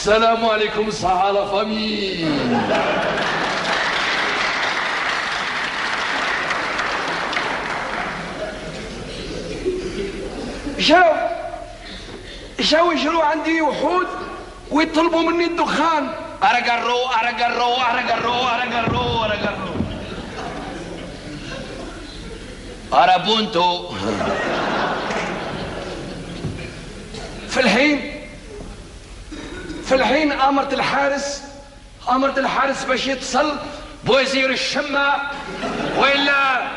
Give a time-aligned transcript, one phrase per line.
[0.00, 2.24] السلام عليكم صحة لا فامي
[10.78, 11.12] جاو
[12.60, 14.06] جاو يجروا عندي وحود
[14.70, 16.08] ويطلبوا مني الدخان؟
[16.42, 19.74] ارقرو ارقرو ارقرو ارقرو ارقرو
[22.92, 23.88] ارابونتو
[27.48, 28.09] في الحين
[29.90, 31.42] في الحين آمرت الحارس
[32.08, 33.56] آمرت الحارس باش يتصل
[34.04, 35.14] بوزير الشمة
[35.96, 36.68] وإلا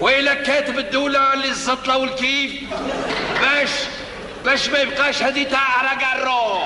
[0.00, 2.52] وإلا كاتب الدولة اللي الزطلة والكيف
[3.40, 3.70] باش
[4.44, 6.58] باش ما يبقاش هذه تاع راقارو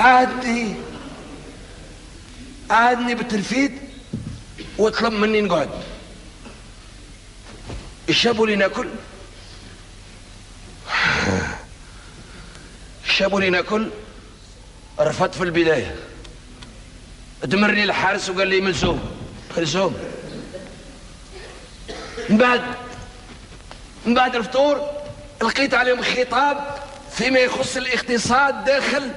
[0.00, 0.74] عادني
[2.70, 3.72] عادني بالتلفيت
[4.78, 5.70] وطلب مني نقعد.
[8.08, 8.88] الشابوا لي ناكل.
[13.04, 13.90] الشابوا لي ناكل
[15.00, 15.96] رفضت في البداية.
[17.44, 19.16] دمرني الحارس وقال لي ملزوم
[19.56, 19.96] ملزوم
[22.28, 22.62] من بعد
[24.06, 24.90] من بعد الفطور
[25.42, 26.78] لقيت عليهم خطاب
[27.12, 29.10] فيما يخص الاقتصاد داخل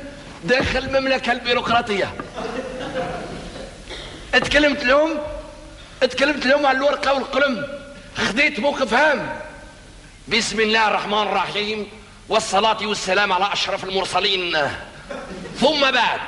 [0.44, 2.13] داخل المملكة البيروقراطية.
[4.33, 5.17] اتكلمت لهم
[6.03, 7.67] اتكلمت لهم على الورقة والقلم.
[8.17, 9.39] خديت موقف هام.
[10.27, 11.88] بسم الله الرحمن الرحيم
[12.30, 14.58] والصلاة والسلام على أشرف المرسلين.
[15.59, 16.19] ثم بعد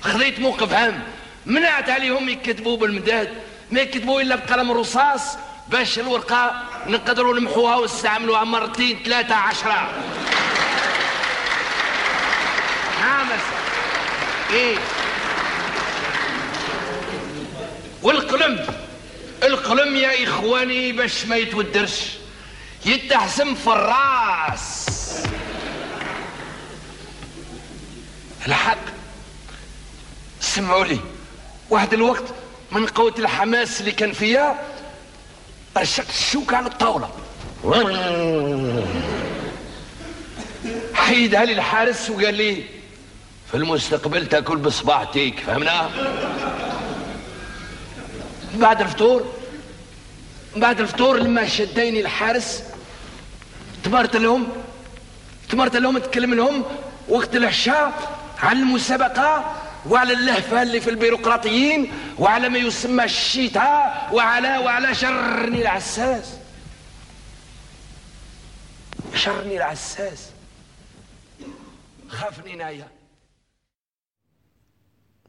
[0.00, 1.02] خذيت موقف هام.
[1.46, 3.32] منعت عليهم يكتبوا بالمداد
[3.70, 5.22] ما يكتبوا إلا بقلم الرصاص.
[5.68, 9.90] باش الورقة نقدروا نمحوها ونستعملوها مرتين ثلاثة عشرة.
[14.50, 14.76] إيه.
[18.02, 18.66] والقلم.
[19.42, 22.00] القلم يا إخواني باش ما يتودرش.
[22.86, 24.86] يتحسم في الراس.
[28.46, 28.78] الحق.
[30.40, 30.98] سمعوا لي.
[31.70, 32.24] واحد الوقت
[32.72, 34.64] من قوة الحماس اللي كان فيها
[35.78, 37.10] رشقت الشوكة على الطاولة.
[40.94, 42.77] حيدها لي الحارس وقال لي
[43.50, 45.90] في المستقبل تاكل بصباع تيك فهمنا
[48.54, 49.32] بعد الفطور
[50.56, 52.62] بعد الفطور لما شديني الحارس
[53.84, 54.48] تمرت لهم
[55.48, 56.64] تمرت لهم تكلم لهم
[57.08, 57.92] وقت العشاء
[58.42, 59.54] على المسابقة
[59.86, 66.24] وعلى اللهفة اللي في البيروقراطيين وعلى ما يسمى الشتاء وعلى وعلى شرني العساس.
[69.14, 70.30] شرني العساس.
[72.08, 72.97] خافني نايا.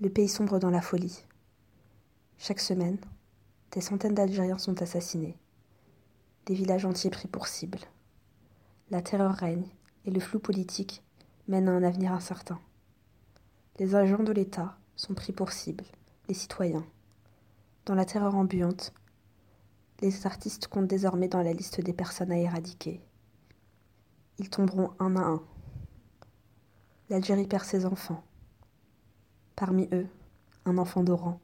[0.02, 1.26] Le pays sombre dans la folie.
[2.38, 2.98] Chaque semaine,
[3.72, 5.38] des centaines d'Algériens sont assassinés.
[6.46, 7.80] Des villages entiers pris pour cible.
[8.92, 9.68] La terreur règne
[10.06, 11.04] et le flou politique
[11.50, 12.62] mène à un avenir incertain.
[13.78, 15.84] Les agents de l'État sont pris pour cible,
[16.30, 16.86] les citoyens.
[17.86, 18.94] Dans la terreur ambiante,
[20.00, 23.02] les artistes comptent désormais dans la liste des personnes à éradiquer.
[24.38, 25.44] Ils tomberont un à un.
[27.10, 28.24] L'Algérie perd ses enfants.
[29.60, 30.08] Parmi eux,
[30.64, 31.38] un enfant d'Oran,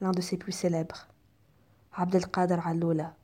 [0.00, 1.08] l'un de ses plus célèbres,
[1.92, 3.14] Abdelkader Allola,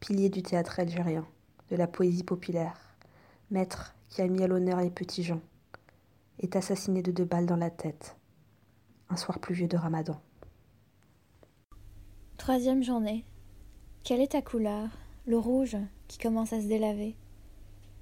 [0.00, 1.24] pilier du théâtre algérien,
[1.70, 2.76] de la poésie populaire,
[3.52, 5.40] maître qui a mis à l'honneur les petits gens,
[6.40, 8.16] est assassiné de deux balles dans la tête,
[9.10, 10.20] un soir pluvieux de Ramadan.
[12.38, 13.24] Troisième journée.
[14.02, 14.88] Quelle est ta couleur?
[15.24, 15.76] Le rouge
[16.08, 17.14] qui commence à se délaver.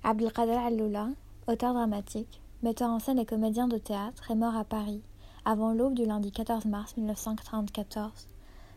[0.04, 1.10] Abdelkader Alloula,
[1.46, 5.02] auteur dramatique, metteur en scène et comédien de théâtre, est mort à Paris,
[5.44, 8.12] avant l'aube du lundi 14 mars 1934.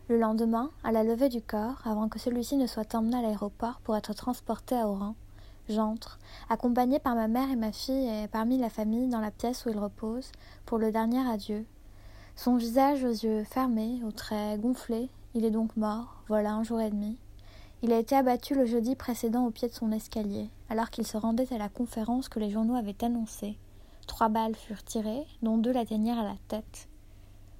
[0.08, 3.80] Le lendemain, à la levée du corps, avant que celui-ci ne soit emmené à l'aéroport
[3.84, 5.14] pour être transporté à Oran,
[5.68, 9.66] j'entre, accompagné par ma mère et ma fille et parmi la famille dans la pièce
[9.66, 10.30] où il repose,
[10.66, 11.64] pour le dernier adieu.
[12.36, 16.80] Son visage aux yeux fermés, aux traits gonflés, il est donc mort, voilà un jour
[16.80, 17.18] et demi.
[17.82, 21.18] Il a été abattu le jeudi précédent au pied de son escalier, alors qu'il se
[21.18, 23.58] rendait à la conférence que les journaux avaient annoncée.
[24.14, 26.88] Trois balles furent tirées, dont deux l'atteignirent à la tête.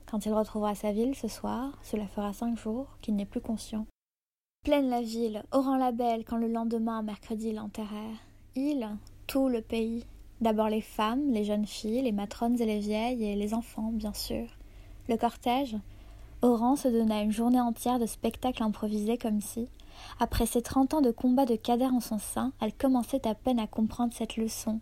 [0.06, 3.86] Quand il retrouvera sa ville ce soir, cela fera cinq jours qu'il n'est plus conscient.
[4.62, 8.22] Pleine la ville, Oran la Belle, quand le lendemain, mercredi, l'enterrèrent.
[8.54, 8.88] Il,
[9.26, 10.04] tout le pays.
[10.40, 14.12] D'abord les femmes, les jeunes filles, les matrones et les vieilles, et les enfants, bien
[14.12, 14.46] sûr.
[15.08, 15.76] Le cortège.
[16.40, 19.68] Oran se donna une journée entière de spectacles improvisés comme si,
[20.20, 23.58] Après ses trente ans de combat de Kader en son sein, elle commençait à peine
[23.58, 24.80] à comprendre cette leçon.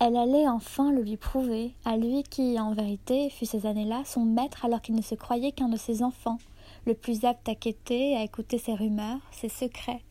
[0.00, 4.24] Elle allait enfin le lui prouver, à lui qui, en vérité, fut ces années-là son
[4.24, 6.38] maître alors qu'il ne se croyait qu'un de ses enfants,
[6.86, 10.02] le plus apte à quêter, à écouter ses rumeurs, ses secrets.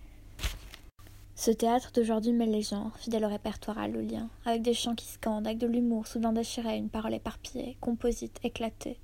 [1.36, 5.48] Ce théâtre d'aujourd'hui mêle les genres, fidèle au répertoire lien, avec des chants qui scandent,
[5.48, 9.00] avec de l'humour soudain déchiré, une parole éparpillée, composite, éclatée,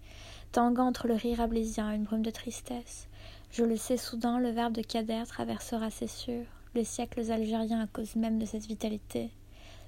[0.51, 3.07] tanguant entre le rire ablésien et une brume de tristesse.
[3.51, 6.43] Je le sais soudain, le verbe de Kader traversera, c'est sûr,
[6.75, 9.31] les siècles algériens à cause même de cette vitalité.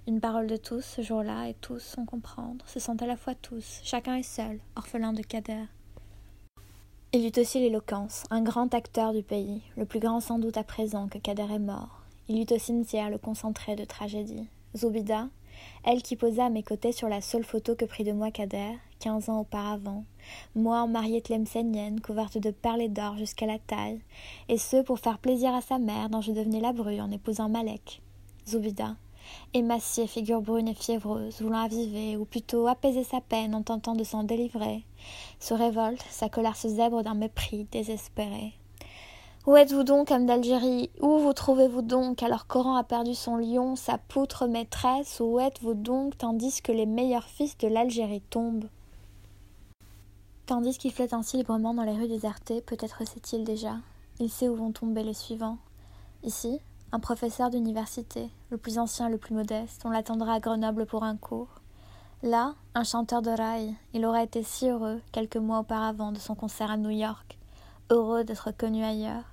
[0.08, 3.36] Une parole de tous ce jour-là, et tous sont comprendre, se sentent à la fois
[3.36, 5.66] tous, chacun est seul, orphelin de Kader.
[7.12, 10.64] Il eut aussi l'éloquence, un grand acteur du pays, le plus grand sans doute à
[10.64, 12.04] présent que Kader est mort.
[12.28, 14.48] Il eut au cimetière le concentré de tragédie.
[14.78, 15.28] Zoubida,
[15.84, 18.78] elle qui posa à mes côtés sur la seule photo que prit de moi Kader,
[19.00, 20.04] quinze ans auparavant,
[20.56, 24.02] moi en mariée tlemcenienne, couverte de perles et d'or jusqu'à la taille,
[24.48, 27.50] et ce pour faire plaisir à sa mère dont je devenais la bru en épousant
[27.50, 28.02] Malek.
[28.48, 28.96] Zoubida,
[29.54, 34.04] émaciée, figure brune et fiévreuse, voulant aviver, ou plutôt apaiser sa peine en tentant de
[34.04, 34.84] s'en délivrer,
[35.40, 38.59] se révolte, sa colère se zèbre d'un mépris désespéré.
[39.48, 40.90] Où êtes-vous donc, âme d'Algérie?
[41.00, 42.22] Où vous trouvez-vous donc?
[42.24, 45.22] Alors qu'Oran a perdu son lion, sa poutre maîtresse.
[45.22, 48.68] Où êtes-vous donc tandis que les meilleurs fils de l'Algérie tombent?
[50.46, 53.78] Tandis qu'il flotte ainsi librement dans les rues désertées, peut-être sait-il déjà.
[54.20, 55.58] Il sait où vont tomber les suivants.
[56.24, 56.60] Ici,
[56.92, 61.16] un professeur d'université, le plus ancien le plus modeste, on l'attendra à Grenoble pour un
[61.16, 61.62] cours.
[62.24, 66.36] Là, un chanteur de rail, il aurait été si heureux quelques mois auparavant de son
[66.36, 67.39] concert à New York,
[67.90, 69.24] heureux d'être connu ailleurs.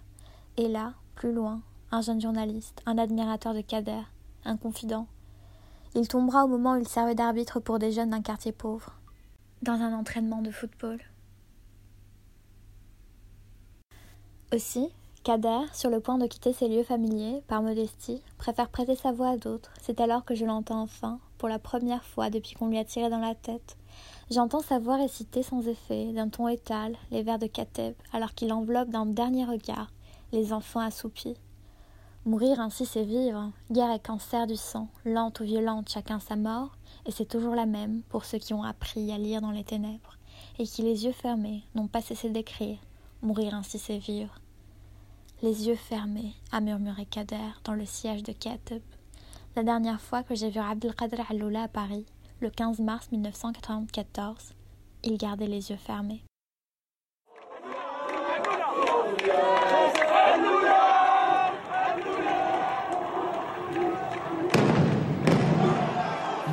[0.56, 1.60] Et là, plus loin,
[1.90, 4.02] un jeune journaliste, un admirateur de Kader,
[4.44, 5.06] un confident.
[5.94, 8.92] Il tombera au moment où il servait d'arbitre pour des jeunes d'un quartier pauvre
[9.62, 11.00] dans un entraînement de football.
[14.52, 14.88] Aussi,
[15.24, 19.30] Kader, sur le point de quitter ses lieux familiers, par modestie, préfère prêter sa voix
[19.30, 19.72] à d'autres.
[19.82, 23.10] C'est alors que je l'entends enfin, pour la première fois depuis qu'on lui a tiré
[23.10, 23.76] dans la tête.
[24.30, 28.52] J'entends sa voix réciter sans effet, d'un ton étal, les vers de Kateb, alors qu'il
[28.52, 29.88] enveloppe d'un dernier regard
[30.32, 31.36] les enfants assoupis.
[32.24, 33.52] Mourir ainsi, c'est vivre.
[33.70, 36.76] Guerre et cancer du sang, lente ou violente, chacun sa mort,
[37.06, 40.18] et c'est toujours la même pour ceux qui ont appris à lire dans les ténèbres,
[40.58, 42.78] et qui, les yeux fermés, n'ont pas cessé d'écrire.
[43.22, 44.40] Mourir ainsi, c'est vivre.
[45.42, 48.82] Les yeux fermés, a murmuré Kader dans le siège de Kateb.
[49.54, 52.06] La dernière fois que j'ai vu Abdelkader Aloula à Paris,
[52.40, 54.54] le 15 mars 1994,
[55.04, 56.22] il gardait les yeux fermés.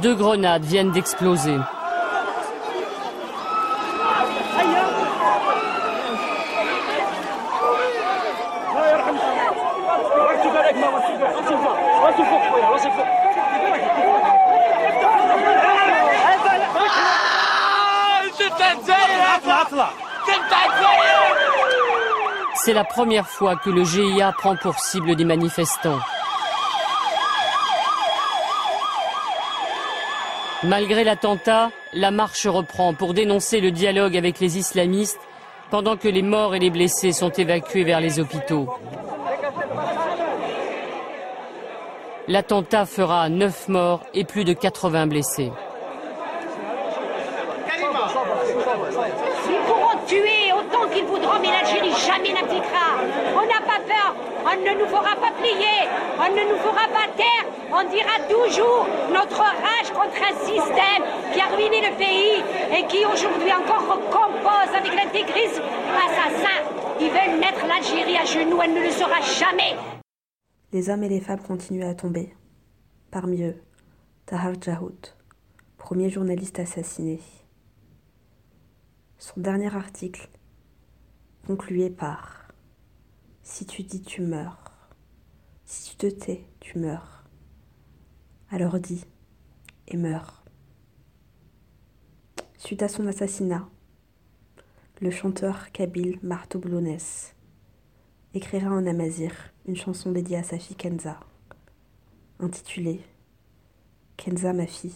[0.03, 1.57] deux grenades viennent d'exploser.
[22.55, 25.99] C'est la première fois que le GIA prend pour cible des manifestants.
[30.63, 35.19] Malgré l'attentat, la marche reprend pour dénoncer le dialogue avec les islamistes
[35.69, 38.69] pendant que les morts et les blessés sont évacués vers les hôpitaux.
[42.29, 45.51] L'attentat fera 9 morts et plus de 80 blessés.
[49.49, 53.01] Ils pourront tuer autant qu'ils voudront, mais l'Algérie jamais n'abdiquera.
[53.35, 57.07] On n'a pas peur, on ne nous fera pas plier, on ne nous fera pas
[57.17, 62.85] taire, on dira toujours notre rage contre un système qui a ruiné le pays et
[62.87, 65.63] qui aujourd'hui encore recompose avec l'intégrisme
[65.97, 66.59] assassin.
[66.99, 69.75] Ils veulent mettre l'Algérie à genoux, elle ne le sera jamais.
[70.71, 72.33] Les hommes et les femmes continuent à tomber.
[73.11, 73.61] Parmi eux,
[74.25, 75.15] Tahar Jahout,
[75.77, 77.19] premier journaliste assassiné.
[79.17, 80.27] Son dernier article
[81.45, 82.47] concluait par
[83.41, 84.63] Si tu dis tu meurs,
[85.65, 87.25] si tu te tais, tu meurs.
[88.49, 89.03] Alors dis
[89.87, 90.43] et meurs.
[92.57, 93.67] Suite à son assassinat,
[95.01, 97.35] le chanteur kabyle Marto Blounès
[98.33, 99.33] écrira en amazir
[99.67, 101.19] une chanson dédiée à sa fille Kenza,
[102.39, 103.01] intitulée
[104.15, 104.95] Kenza, ma fille,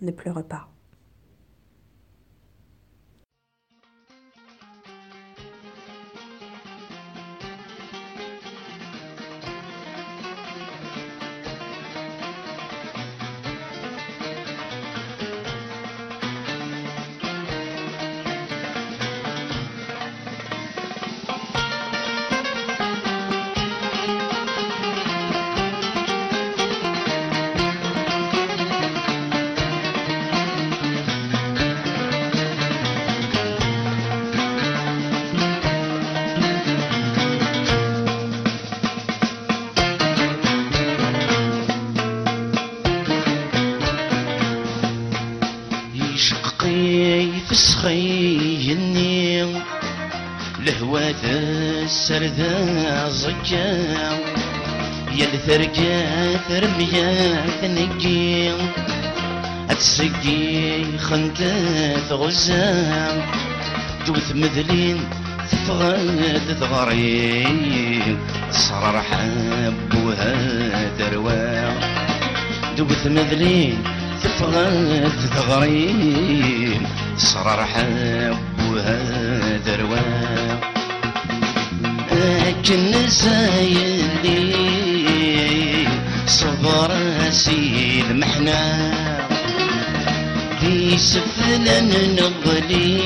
[0.00, 0.68] ne pleure pas.
[52.08, 54.18] سرذا صجاو
[55.12, 58.52] يل ثرقا ثرميا ثنقي.
[59.70, 61.52] أتسقي خنتا
[62.08, 63.22] ثغزام
[64.06, 64.98] جوث مذلين
[65.50, 68.18] تفغد ثغرين
[68.50, 70.34] صرر حبوها
[70.98, 71.72] ثروا
[72.76, 73.84] جوث مذلين
[74.22, 76.86] تفغد ثغرين
[77.16, 78.98] صرر حبوها
[79.66, 80.77] ثروا
[82.18, 83.74] لك النساي
[86.26, 86.90] صبر
[87.30, 88.92] سيد محنا
[90.60, 93.00] في سفلة نغلي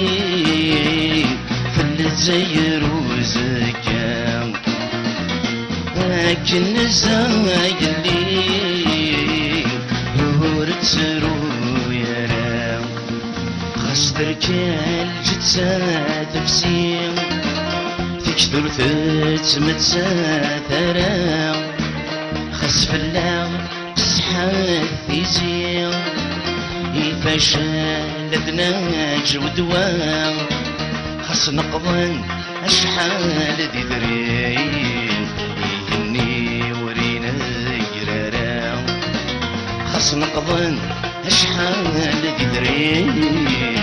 [1.75, 4.53] في الزير وزكام
[5.97, 9.65] لكن النساي اللي
[10.83, 11.37] تسرو
[11.91, 12.83] يا يرام
[13.77, 15.09] خستر كال
[16.45, 17.15] بسيم
[18.33, 20.09] تكثر تتمتسا
[22.53, 23.49] خس فلاغ
[23.97, 25.93] تسحات في زيغ
[26.95, 30.35] يفشل دناج ودواء
[31.29, 32.21] خس نقضن
[32.65, 35.27] أشحال ذي ذرين
[35.93, 37.33] يهني ورينا
[37.97, 38.87] يرارا
[39.95, 40.79] خس نقضن
[41.27, 41.87] أشحال
[42.23, 43.82] ذي ذرين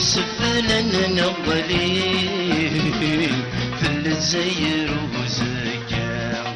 [0.00, 2.00] سفلن نضلي
[3.80, 6.54] في الزير وزكا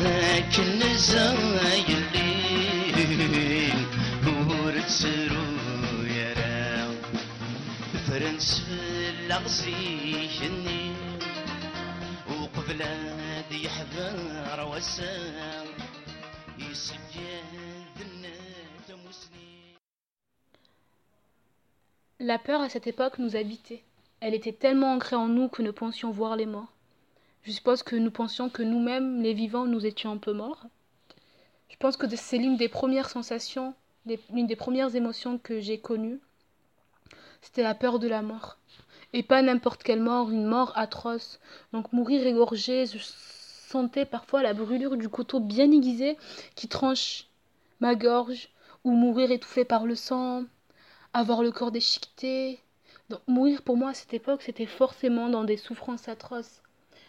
[0.00, 2.46] لكن زايلين
[4.26, 4.88] ورد
[6.16, 6.88] يا
[8.08, 8.74] فرنس في
[9.26, 10.28] الأغزي
[12.30, 13.19] وقبله
[13.51, 15.67] يحذر وسام
[16.59, 17.43] يسجل
[17.97, 19.75] ذنات مسنين
[22.19, 23.83] La peur à cette époque nous habitait.
[24.21, 26.71] Elle était tellement ancrée en nous que nous pensions voir les morts.
[27.43, 30.65] Je suppose que nous pensions que nous-mêmes, les vivants, nous étions un peu morts.
[31.69, 33.73] Je pense que c'est l'une des premières sensations,
[34.05, 36.19] des- l'une des premières émotions que j'ai connues.
[37.41, 38.57] C'était la peur de la mort.
[39.13, 41.39] Et pas n'importe quelle mort, une mort atroce.
[41.73, 42.97] Donc mourir égorgé, je
[43.70, 46.16] sentais parfois la brûlure du couteau bien aiguisé
[46.54, 47.26] qui tranche
[47.80, 48.48] ma gorge,
[48.84, 50.44] ou mourir étouffé par le sang,
[51.12, 52.60] avoir le corps déchiqueté.
[53.08, 56.62] Donc mourir pour moi à cette époque, c'était forcément dans des souffrances atroces.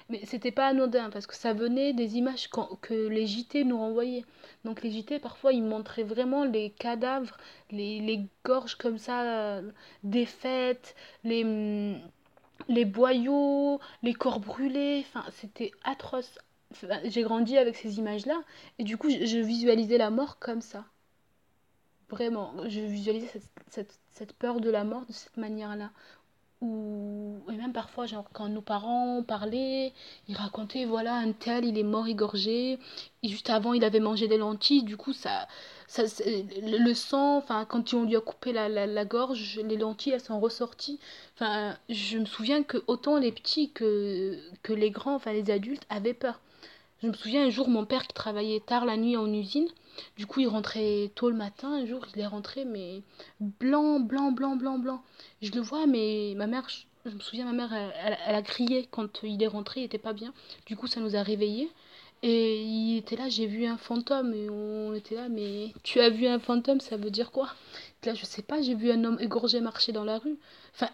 [0.10, 2.50] Mais c'était pas anodin parce que ça venait des images
[2.82, 4.26] que les JT nous renvoyaient.
[4.66, 7.38] Donc les JT parfois ils montraient vraiment les cadavres,
[7.72, 9.72] les, les gorges comme ça euh,
[10.04, 12.02] défaites, les, hum,
[12.68, 15.06] les boyaux, les corps brûlés.
[15.08, 16.38] Enfin c'était atroce.
[17.06, 18.42] J'ai grandi avec ces images-là
[18.80, 20.86] et du coup je, visualisais la mort comme ça.
[22.10, 25.92] Vraiment, je visualisais cette, cette, cette peur de la mort de cette manière-là.
[26.62, 29.94] Ou et même parfois, genre, quand nos parents parlaient,
[30.28, 32.78] ils racontaient, voilà, un tel, il est mort égorgé,
[33.24, 35.48] et juste avant, il avait mangé des lentilles, du coup, ça,
[35.88, 40.14] ça, le sang, enfin, quand on lui a coupé la, la, la gorge, les lentilles,
[40.14, 41.00] elles sont ressorties.
[41.36, 45.86] Enfin, je me souviens que autant les petits que, que les grands, enfin, les adultes,
[45.90, 46.40] avaient peur.
[47.02, 49.68] Je me souviens un jour, mon père qui travaillait tard la nuit en usine,
[50.18, 51.74] du coup, il rentrait tôt le matin.
[51.74, 53.02] Un jour, il est rentré, mais
[53.40, 55.04] blanc, blanc, blanc, blanc, blanc.
[55.42, 56.68] Je le vois, mais ma mère,
[57.06, 59.98] je, me souviens, ma mère, elle, elle- a crié quand il est rentré, il était
[59.98, 60.34] pas bien.
[60.68, 61.70] Du coup, ça nous a réveillés.
[62.24, 64.34] Et il était là, j'ai vu un fantôme.
[64.36, 67.50] Et on était là, mais tu as vu un fantôme, ça veut dire quoi?
[68.06, 70.38] Là, je sais pas, j'ai vu un homme égorgé marcher dans la rue.
[70.76, 70.90] Enfin,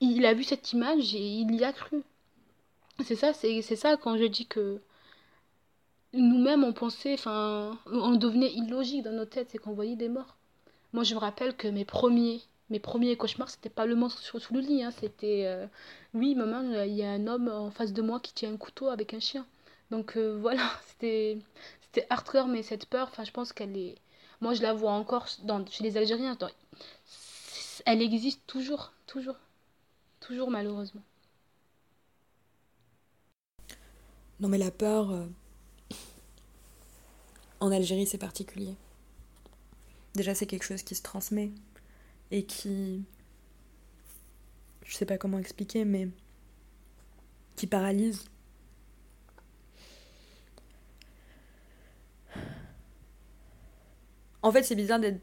[0.00, 2.02] il a vu cette image et il y a cru.
[3.04, 4.80] C'est ça, c'est ça quand je dis que
[6.12, 10.36] nous-mêmes on pensait, enfin, on devenait illogique dans nos têtes, c'est qu'on voyait des morts.
[10.92, 14.54] Moi, je me rappelle que mes premiers, mes premiers cauchemars, c'était pas le monstre sous
[14.54, 15.66] le lit, hein, c'était, euh,
[16.14, 18.56] oui, maman, euh, il y a un homme en face de moi qui tient un
[18.56, 19.46] couteau avec un chien.
[19.90, 21.38] Donc euh, voilà, c'était,
[21.82, 23.96] c'était hardcore, mais cette peur, enfin, je pense qu'elle est,
[24.40, 26.38] moi, je la vois encore chez les Algériens.
[27.86, 29.36] elle existe toujours, toujours,
[30.20, 31.02] toujours malheureusement.
[34.40, 35.12] Non mais la peur,
[37.60, 38.74] en Algérie c'est particulier.
[40.14, 41.50] Déjà c'est quelque chose qui se transmet
[42.30, 43.04] et qui...
[44.84, 46.08] Je sais pas comment expliquer mais...
[47.56, 48.24] qui paralyse.
[54.42, 55.20] En fait c'est bizarre d'être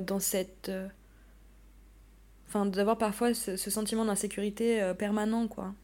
[0.00, 0.68] dans cette...
[0.68, 0.88] euh,
[2.48, 5.74] Enfin, d'avoir parfois ce, sentiment d'insécurité euh, permanent, quoi.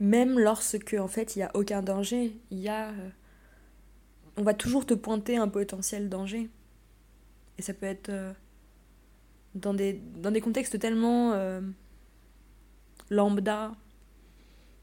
[0.00, 2.90] Même lorsque, en fait, il n'y a aucun danger, il y a.
[2.90, 3.10] euh,
[4.36, 6.50] on va toujours te pointer un potentiel danger.
[7.58, 8.32] Et ça peut être euh,
[9.54, 10.00] dans, des,
[10.42, 11.62] contextes tellement euh,
[13.08, 13.72] lambda.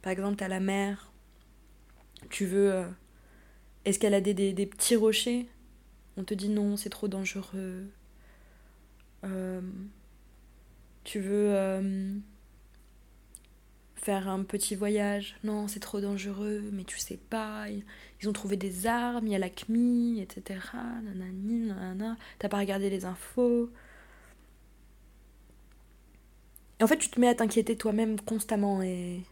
[0.02, 1.12] Par exemple, t'as la mer,
[2.30, 2.84] tu veux
[3.86, 5.48] escalader des, des petits rochers,
[6.18, 7.86] on te dit non, c'est trop dangereux.
[11.06, 12.22] Tu veux
[14.04, 18.58] faire un petit voyage, non, c'est trop dangereux, mais tu sais pas, ils, ont trouvé
[18.58, 20.60] des armes, il y a la CMI, etc.
[21.04, 23.70] Nanani, nanana, t'as pas regardé les infos.
[26.80, 29.24] Et en fait, tu te mets à t'inquiéter toi-même constamment et.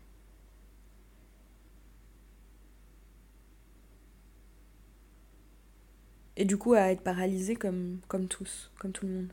[6.38, 9.32] Et du coup, à être paralysé comme, comme tous, comme tout le monde.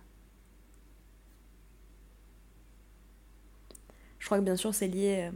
[4.18, 5.30] Je crois que bien sûr, c'est lié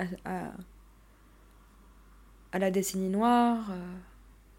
[0.00, 0.50] euh,
[2.52, 3.94] à, la décennie noire, euh,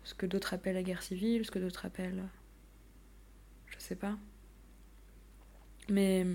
[0.04, 2.20] ce que d'autres appellent la guerre civile, ce que d'autres appellent.
[2.20, 2.28] euh,
[3.68, 4.18] Je sais pas.
[5.90, 6.26] Mais.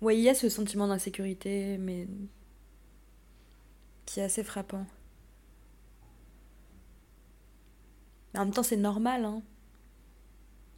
[0.00, 2.06] Ouais, il y a ce sentiment d'insécurité, mais.
[4.06, 4.86] qui est assez frappant.
[8.34, 9.42] En même temps, c'est normal, hein.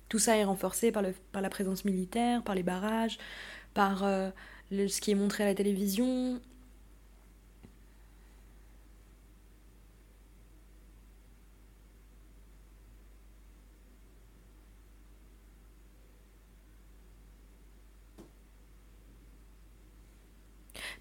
[0.08, 1.02] Tout ça est renforcé par
[1.42, 3.18] la présence militaire, par les barrages,
[3.74, 4.30] par euh,
[4.70, 6.40] ce qui est montré à la télévision.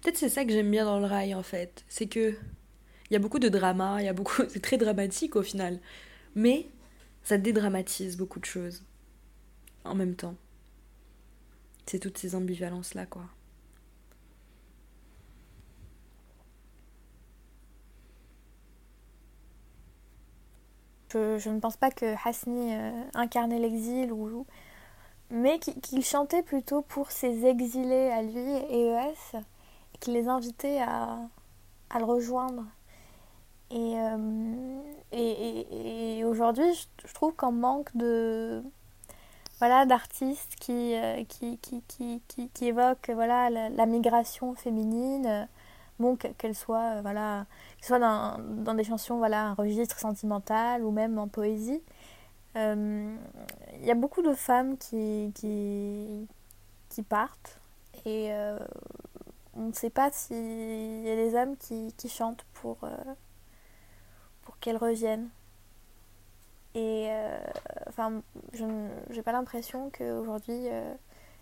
[0.02, 2.30] Peut-être c'est ça que j'aime bien dans le rail en fait, c'est que
[3.10, 5.80] il y a beaucoup de drama, il y a beaucoup, c'est très dramatique au final,
[6.36, 6.68] mais
[7.24, 8.84] ça dédramatise beaucoup de choses
[9.84, 10.36] en même temps.
[11.86, 13.24] C'est toutes ces ambivalences là quoi.
[21.12, 24.46] Je, je ne pense pas que Hasni euh, incarnait l'exil ou
[25.30, 29.36] mais qui- qu'il chantait plutôt pour ses exilés à lui et ES
[29.94, 31.18] et qu'il les invitait à,
[31.90, 32.64] à le rejoindre.
[33.70, 34.80] Et, euh,
[35.12, 38.62] et, et- aujourd'hui, je, je trouve qu'en manque de
[39.58, 45.44] voilà d'artistes qui, euh, qui, qui, qui, qui, évoquent voilà la, migration féminine, euh,
[45.98, 47.46] bon que- qu'elle soit euh, voilà
[47.80, 51.82] soit dans, dans des chansons voilà un registre sentimental ou même en poésie.
[52.56, 53.16] Euh,
[53.80, 56.28] Il y a beaucoup de femmes qui, qui,
[56.90, 57.58] qui partent
[58.06, 58.58] et euh,
[59.54, 62.88] on ne sait pas s'il y a des hommes qui, qui chantent pour, euh,
[64.42, 65.28] pour qu'elles reviennent.
[66.74, 67.38] Et euh,
[67.88, 68.20] enfin,
[68.52, 70.92] je n'ai pas l'impression qu'aujourd'hui euh,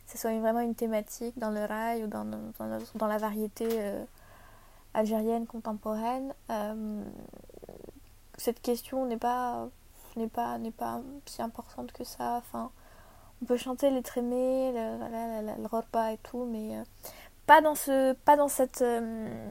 [0.07, 2.25] ce soit une- vraiment une thématique dans le rail ou dans,
[2.95, 4.05] dans, la- variété euh,
[4.95, 6.35] algérienne contemporaine.
[6.51, 7.03] Euh,
[8.37, 9.69] cette question n'est pas
[10.35, 12.71] pas pas si importante que ça enfin
[13.41, 16.83] on peut chanter les trémés le, voilà, le repas et tout mais euh,
[17.47, 19.49] pas dans ce pas dans cette euh,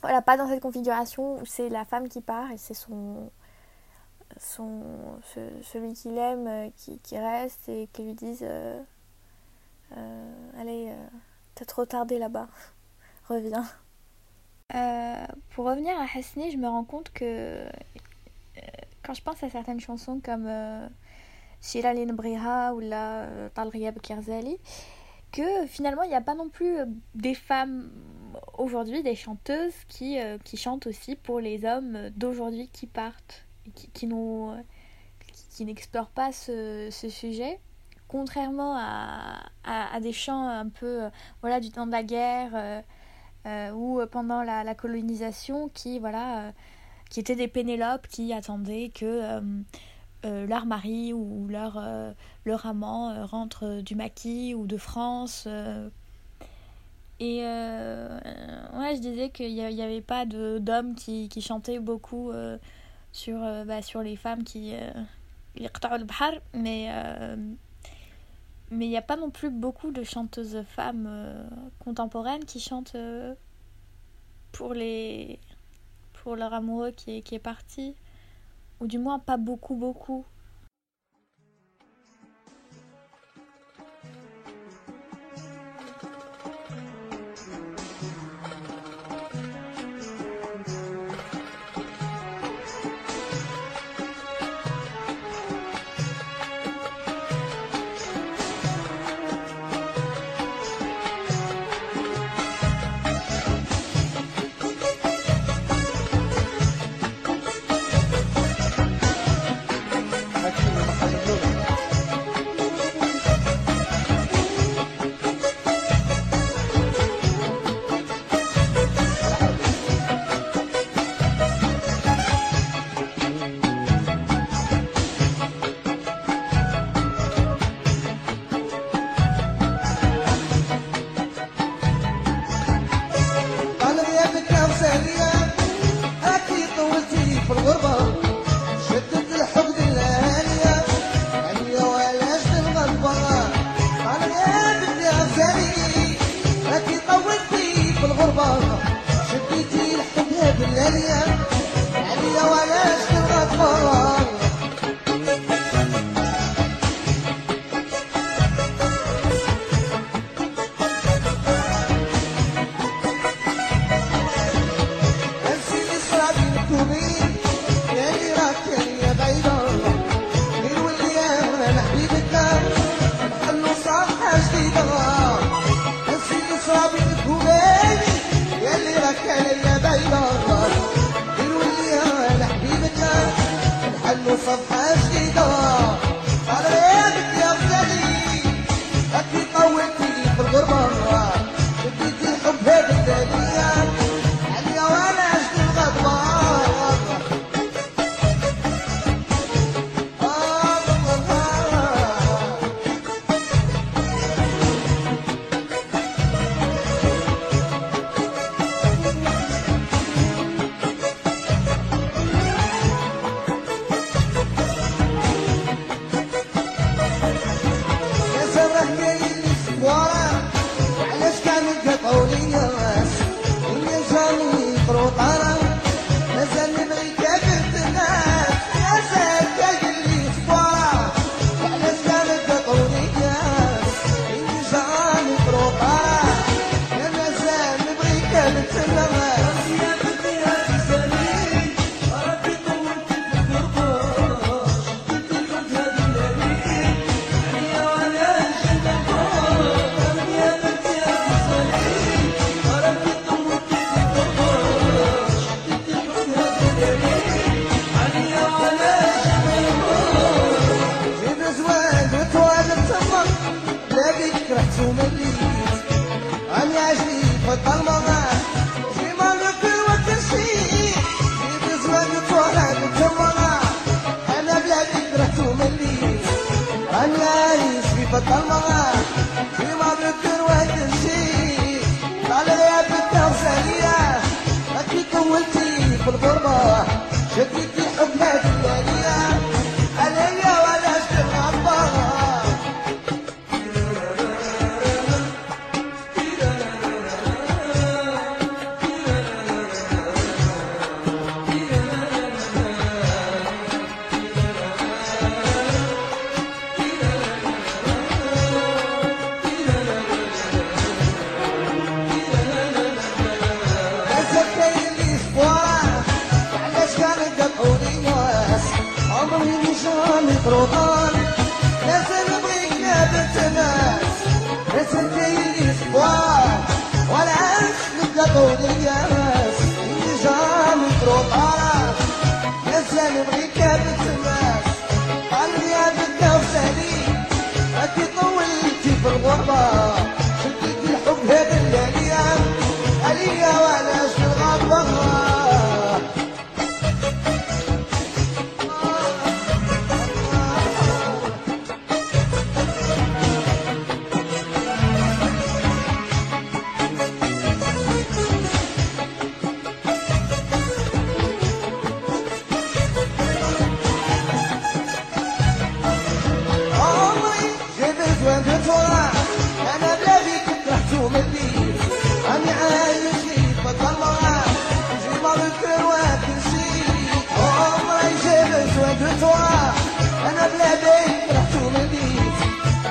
[0.00, 3.30] voilà pas dans cette configuration où c'est la femme qui part et c'est son
[4.40, 4.82] son
[5.34, 8.80] ce- celui qu'il aime euh, qui, qui reste et qui lui disent euh,
[9.96, 10.92] euh, allez
[11.54, 12.48] t'as trop tardé là-bas.
[13.28, 13.64] Reviens.
[15.50, 17.64] Pour revenir à Hasni je me rends compte que
[19.02, 20.48] quand je pense à certaines chansons comme
[21.60, 24.58] Shira Briha ou la Talriya Bekirzali,
[25.32, 26.76] que finalement il n'y a pas non plus
[27.14, 27.90] des femmes
[28.58, 33.44] aujourd'hui, des chanteuses qui, qui chantent aussi pour les hommes d'aujourd'hui qui partent,
[33.74, 37.58] qui, qui, n'explorent pas ce, ce sujet.
[38.08, 41.02] Contrairement à, à, des chants un peu
[41.42, 42.80] voilà, du temps de la guerre euh,
[43.46, 46.50] euh, ou pendant la, la colonisation qui voilà euh,
[47.08, 49.40] qui étaient des Pénélopes qui attendaient que
[50.24, 51.82] leur mari ou leur,
[52.44, 55.48] leur amant rentre du maquis ou de France.
[57.18, 62.30] Et ouais, je disais qu'il n'y avait pas d'hommes qui, qui chantaient beaucoup
[63.12, 64.90] sur, euh, bah, sur les femmes qui euh,
[66.54, 67.36] mais euh,
[68.70, 71.48] mais il n'y a pas non plus beaucoup de chanteuses femmes
[71.80, 72.96] contemporaines qui chantent
[74.52, 75.40] pour les
[76.12, 77.96] pour leur amoureux qui est, qui est parti.
[78.78, 80.24] Ou du moins pas beaucoup beaucoup.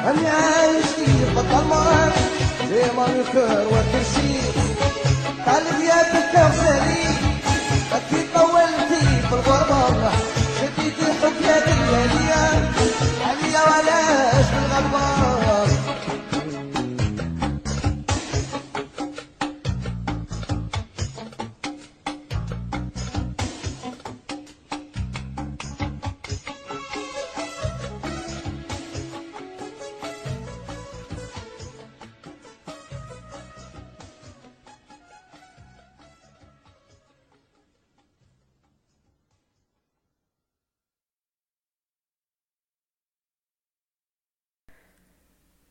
[0.07, 2.07] أني عايش في بطمع
[2.69, 4.51] ديما الخير وكل شيء
[5.47, 7.03] قلبي يا تكفزلي
[7.93, 8.58] أكيد طول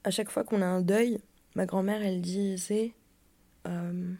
[0.09, 1.21] à chaque fois qu'on a un deuil,
[1.55, 2.95] ma grand-mère, elle disait
[3.67, 4.15] euh,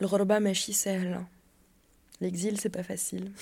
[0.00, 1.26] L'Oroba Mashi hein.
[2.20, 3.32] L'exil, c'est pas facile.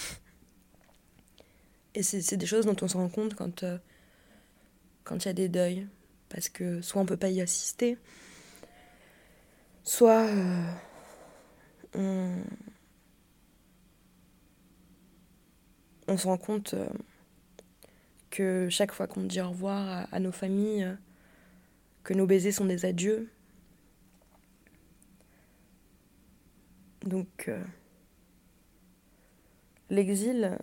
[1.97, 3.79] Et c'est des choses dont on se rend compte quand euh,
[5.03, 5.89] quand il y a des deuils.
[6.29, 7.99] Parce que soit on peut pas y assister,
[9.83, 10.29] soit
[11.97, 12.45] euh,
[16.07, 16.77] on, se rend compte
[18.71, 20.95] chaque fois qu'on dit au revoir à, nos familles, euh,
[22.05, 23.29] que nos baisers sont des adieux.
[27.03, 27.63] Donc, euh,
[29.89, 30.59] l'exil,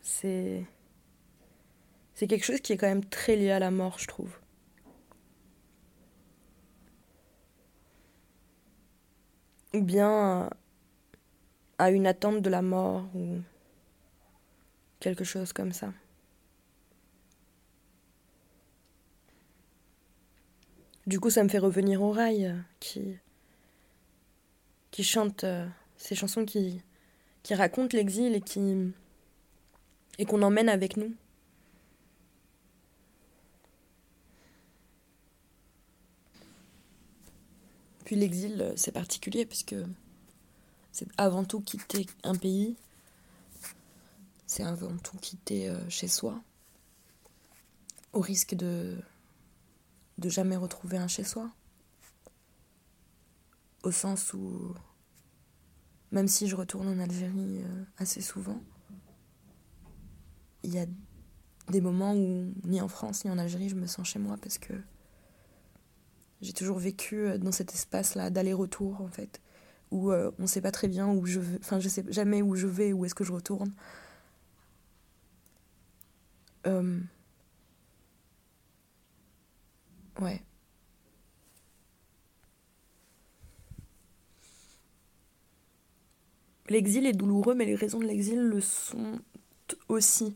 [0.00, 0.64] c'est.
[2.14, 4.38] C'est quelque chose qui est quand même très lié à la mort, je trouve.
[9.74, 10.48] Ou bien
[11.78, 13.40] à une attente de la mort, ou
[14.98, 15.92] quelque chose comme ça.
[21.06, 23.16] Du coup, ça me fait revenir au rail, euh, qui,
[24.90, 25.64] qui chante euh,
[25.96, 26.82] ces chansons qui,
[27.44, 28.92] qui racontent l'exil et qui
[30.18, 31.14] et qu'on emmène avec nous.
[38.04, 39.76] Puis l'exil, euh, c'est particulier puisque
[40.90, 42.74] c'est avant tout quitter un pays,
[44.46, 46.40] c'est avant tout quitter chez soi,
[48.12, 48.96] au risque de
[50.18, 51.50] de jamais retrouver un chez soi.
[53.82, 54.74] Au sens où,
[56.10, 58.60] même si je retourne en Algérie euh, assez souvent,
[60.62, 60.86] il y a
[61.70, 64.58] des moments où ni en France ni en Algérie je me sens chez moi parce
[64.58, 64.72] que
[66.40, 69.40] j'ai toujours vécu euh, dans cet espace-là d'aller-retour en fait,
[69.90, 72.56] où euh, on sait pas très bien où je vais, enfin je sais jamais où
[72.56, 73.72] je vais, où est-ce que je retourne.
[80.20, 80.42] Ouais.
[86.68, 89.20] L'exil est douloureux, mais les raisons de l'exil le sont
[89.88, 90.34] aussi.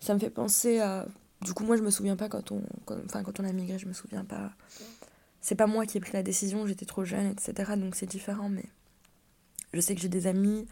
[0.00, 1.06] Ça me fait penser à.
[1.42, 2.62] Du coup, moi, je me souviens pas quand on,
[3.06, 4.52] enfin, a migré, je me souviens pas.
[5.40, 7.72] C'est pas moi qui ai pris la décision, j'étais trop jeune, etc.
[7.76, 8.64] Donc c'est différent, mais
[9.72, 10.66] je sais que j'ai des amis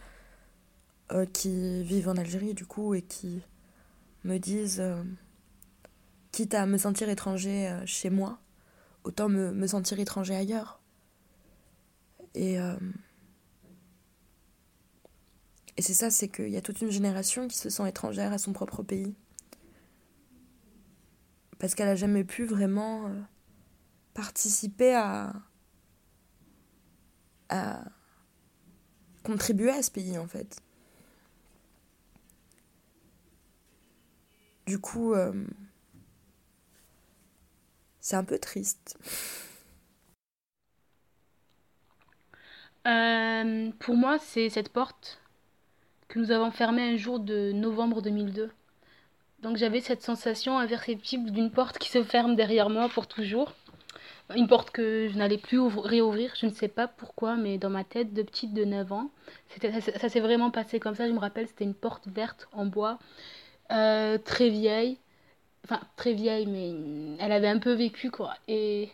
[1.12, 3.42] euh, qui vivent en Algérie, du coup, et qui
[4.24, 5.02] me disent, euh,
[6.36, 8.38] quitte à me sentir étranger euh, chez moi,
[9.04, 10.82] autant me, me sentir étranger ailleurs.
[12.34, 12.76] Et, euh,
[15.78, 18.38] et c'est ça, c'est qu'il y a toute une génération qui se sent étrangère à
[18.38, 19.14] son propre pays.
[21.58, 23.18] Parce qu'elle n'a jamais pu vraiment euh,
[24.12, 25.32] participer à,
[27.48, 27.82] à
[29.22, 30.60] contribuer à ce pays, en fait.
[34.66, 35.14] Du coup,
[38.06, 38.96] c'est un peu triste.
[42.86, 45.20] Euh, pour moi, c'est cette porte
[46.06, 48.52] que nous avons fermée un jour de novembre 2002.
[49.42, 53.54] Donc j'avais cette sensation imperceptible d'une porte qui se ferme derrière moi pour toujours.
[54.36, 57.82] Une porte que je n'allais plus réouvrir, je ne sais pas pourquoi, mais dans ma
[57.82, 59.10] tête de petite de 9 ans,
[59.48, 61.08] ça, ça s'est vraiment passé comme ça.
[61.08, 63.00] Je me rappelle, c'était une porte verte en bois,
[63.72, 65.00] euh, très vieille.
[65.66, 66.72] Enfin, très vieille, mais
[67.20, 68.34] elle avait un peu vécu, quoi.
[68.48, 68.90] Et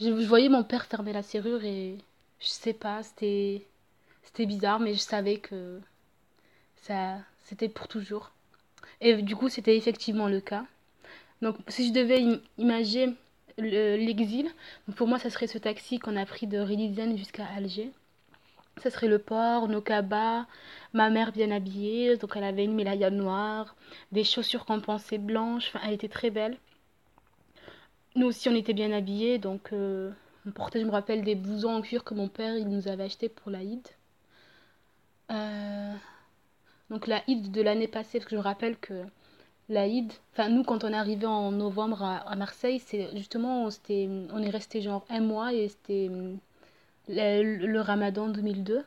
[0.00, 1.96] je, je voyais mon père fermer la serrure et
[2.40, 3.66] je sais pas, c'était,
[4.24, 5.80] c'était bizarre, mais je savais que
[6.82, 8.32] ça, c'était pour toujours.
[9.00, 10.64] Et du coup, c'était effectivement le cas.
[11.42, 13.14] Donc, si je devais im- imaginer
[13.58, 14.48] le- l'exil,
[14.96, 17.92] pour moi, ça serait ce taxi qu'on a pris de Rillizen jusqu'à Alger.
[18.80, 20.46] Ça serait le port, nos cabas,
[20.94, 23.76] ma mère bien habillée, donc elle avait une mélaya noire,
[24.10, 26.56] des chaussures pensait blanches, enfin, elle était très belle.
[28.16, 30.10] Nous aussi, on était bien habillés, donc euh,
[30.46, 33.04] on portait, je me rappelle, des blousons en cuir que mon père, il nous avait
[33.04, 33.86] achetés pour l'Aïd.
[35.30, 35.94] Euh,
[36.88, 39.04] donc l'Aïd de l'année passée, parce que je me rappelle que
[39.68, 43.68] l'Aïd, enfin nous quand on arrivé en novembre à, Marseille, c'est justement, on,
[44.32, 46.10] on est resté genre un mois et c'était
[47.10, 48.84] le, Ramadan 2002.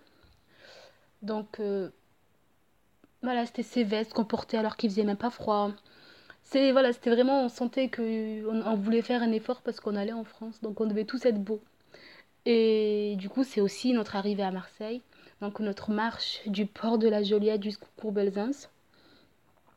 [1.22, 1.90] Donc euh,
[3.22, 5.72] voilà, c'était ces vestes qu'on portait alors qu'il faisait même pas froid.
[6.44, 9.96] C'est voilà, c'était vraiment, on sentait que on, on voulait faire un effort parce qu'on
[9.96, 11.62] allait en France, donc on devait tous être beaux.
[12.46, 15.02] Et du coup, c'est aussi notre arrivée à Marseille,
[15.42, 18.68] donc notre marche du port de la Joliette jusqu'au cours Belzins.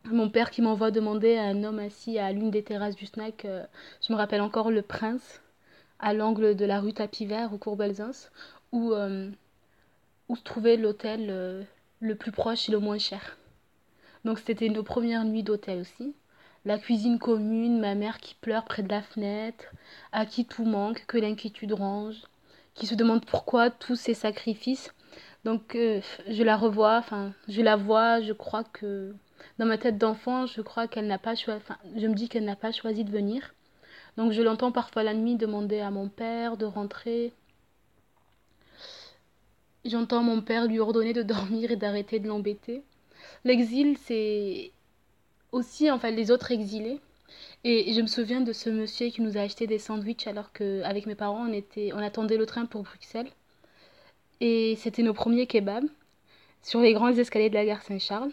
[0.05, 3.45] Mon père qui m'envoie demander à un homme assis à l'une des terrasses du snack,
[3.45, 3.65] euh,
[4.07, 5.41] je me rappelle encore le Prince,
[5.99, 8.31] à l'angle de la rue Tapis Vert au cours Belzins,
[8.73, 9.31] où, euh,
[10.29, 11.63] où se trouvait l'hôtel euh,
[12.01, 13.39] le plus proche et le moins cher.
[14.25, 16.15] Donc c'était nos premières nuits d'hôtel aussi.
[16.65, 19.67] La cuisine commune, ma mère qui pleure près de la fenêtre,
[20.11, 22.23] à qui tout manque, que l'inquiétude range,
[22.75, 24.93] qui se demande pourquoi tous ces sacrifices.
[25.45, 29.15] Donc euh, je la revois, enfin je la vois, je crois que
[29.59, 31.63] dans ma tête d'enfant, je crois qu'elle n'a pas choisi,
[31.97, 33.55] je me dis qu'elle n'a pas choisi de venir.
[34.17, 37.33] Donc je l'entends parfois la nuit demander à mon père de rentrer.
[39.85, 42.83] J'entends mon père lui ordonner de dormir et d'arrêter de l'embêter.
[43.45, 44.73] L'exil, c'est
[45.53, 47.01] aussi en fait les autres exilés.
[47.65, 51.07] Et je me souviens de ce monsieur qui nous a acheté des sandwichs alors qu'avec
[51.07, 53.31] mes parents, on, était, on attendait le train pour Bruxelles.
[54.41, 55.89] Et c'était nos premiers kebabs
[56.63, 58.33] sur les grands escaliers de la gare Saint-Charles.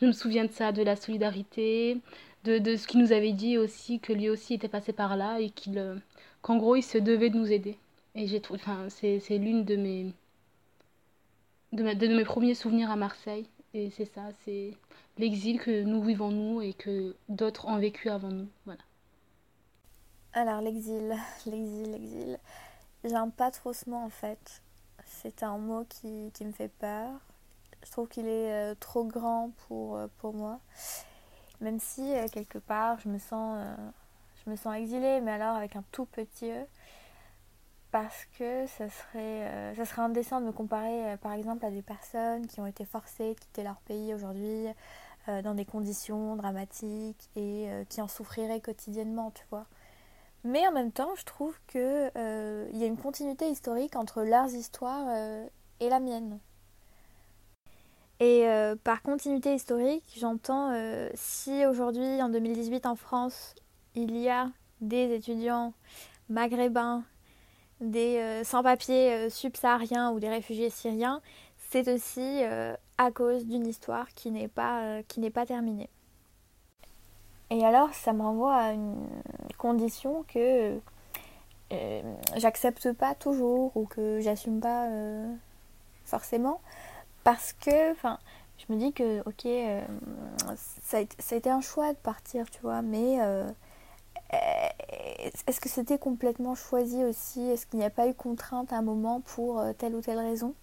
[0.00, 1.98] Je me souviens de ça, de la solidarité,
[2.44, 5.40] de, de ce qu'il nous avait dit aussi, que lui aussi était passé par là
[5.40, 5.96] et qu'il, euh,
[6.42, 7.78] qu'en gros, il se devait de nous aider.
[8.14, 10.12] Et j'ai trouvé, enfin, c'est, c'est l'une de mes,
[11.72, 13.48] de, ma- de mes premiers souvenirs à Marseille.
[13.74, 14.74] Et c'est ça, c'est
[15.18, 18.48] l'exil que nous vivons nous et que d'autres ont vécu avant nous.
[18.64, 18.80] Voilà.
[20.32, 21.14] Alors, l'exil,
[21.46, 22.38] l'exil, l'exil.
[23.04, 24.62] J'aime pas trop ce mot en fait.
[25.06, 27.10] C'est un mot qui, qui me fait peur.
[27.84, 30.60] Je trouve qu'il est euh, trop grand pour, euh, pour moi.
[31.62, 33.74] Même si, euh, quelque part, je me, sens, euh,
[34.44, 36.66] je me sens exilée, mais alors avec un tout petit E.
[37.92, 41.70] Parce que ça serait, euh, ça serait indécent de me comparer, euh, par exemple, à
[41.70, 44.66] des personnes qui ont été forcées de quitter leur pays aujourd'hui
[45.28, 49.66] euh, dans des conditions dramatiques et euh, qui en souffriraient quotidiennement, tu vois.
[50.42, 55.06] Mais en même temps, je trouve qu'il y a une continuité historique entre leurs histoires
[55.08, 55.46] euh,
[55.78, 56.40] et la mienne.
[58.22, 63.56] Et euh, par continuité historique, j'entends euh, si aujourd'hui, en 2018 en France,
[63.96, 64.48] il y a
[64.80, 65.72] des étudiants
[66.28, 67.02] maghrébins,
[67.80, 71.20] des euh, sans-papiers subsahariens ou des réfugiés syriens,
[71.72, 72.42] c'est aussi
[72.96, 75.90] à cause d'une histoire qui n'est pas, qui n'est pas terminée.
[77.50, 79.04] Et alors, ça me renvoie à une
[79.58, 80.78] condition que
[82.36, 84.88] j'accepte pas toujours ou que j'assume pas
[86.04, 86.60] forcément
[87.24, 88.18] parce que enfin
[88.58, 89.80] je me dis que ok euh,
[90.82, 93.50] ça, a, été- un choix de partir tu vois mais euh,
[95.46, 97.42] est-ce que c'était complètement choisi aussi?
[97.42, 100.18] Est-ce qu'il n'y a pas eu contrainte à un moment pour euh, telle ou telle
[100.18, 100.54] raison?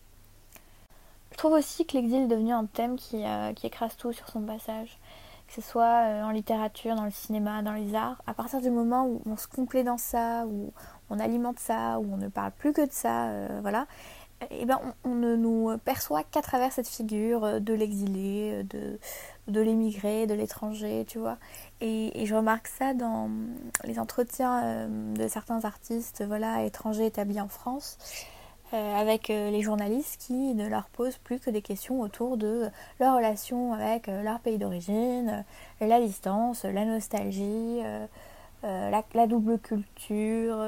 [1.31, 3.23] Je trouve aussi que l'exil est devenu un thème qui,
[3.55, 4.97] qui écrase tout sur son passage.
[5.47, 9.05] Que ce soit en littérature, dans le cinéma, dans les arts, à partir du moment
[9.05, 10.73] où on se complaît dans ça, où
[11.09, 13.29] on alimente ça, où on ne parle plus que de ça,
[13.61, 13.87] voilà,
[14.51, 18.97] et ben on, ne nous perçoit qu'à travers cette figure euh, de l'exilé, euh,
[19.47, 21.37] de, l'émigré, de l'étranger, tu vois.
[21.81, 23.29] Et, je remarque ça dans
[23.83, 27.97] les entretiens euh, de certains artistes, voilà, étrangers établis en France.
[28.71, 33.73] avec les journalistes qui ne leur posent plus que des questions autour de leur relation
[33.73, 35.43] avec leur pays d'origine,
[35.81, 37.81] la distance, la nostalgie,
[38.61, 40.63] la double culture,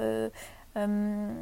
[0.78, 1.34] euh,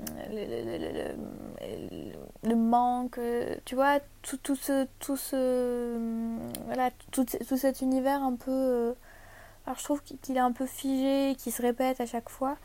[2.43, 3.19] le, manque,
[3.65, 5.17] tu vois, tout, ce, tout
[7.57, 8.93] cet univers un peu, euh,
[9.65, 12.57] alors je trouve qu'il est un peu figé, qui se répète à chaque fois.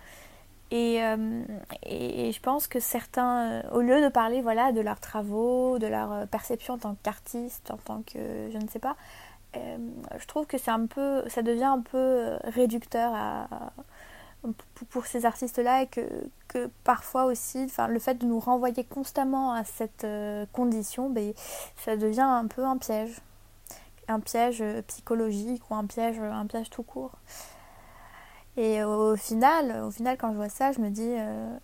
[0.70, 1.42] Et, euh,
[1.82, 5.86] et, et je pense que certains, au lieu de parler voilà, de leurs travaux, de
[5.86, 8.96] leur perception en tant qu'artiste, en tant que je ne sais pas,
[9.54, 13.48] je trouve que c'est un peu, ça devient un peu réducteur à,
[14.90, 16.00] pour, ces artistes-là et que,
[16.48, 21.32] que parfois aussi, enfin, le fait de nous renvoyer constamment à cette euh, condition, ben,
[21.76, 23.20] ça devient un peu un piège,
[24.08, 27.12] un piège euh, psychologique ou un piège, un piège tout court.
[28.56, 31.56] Et au final, au final, quand je vois ça, je me dis euh,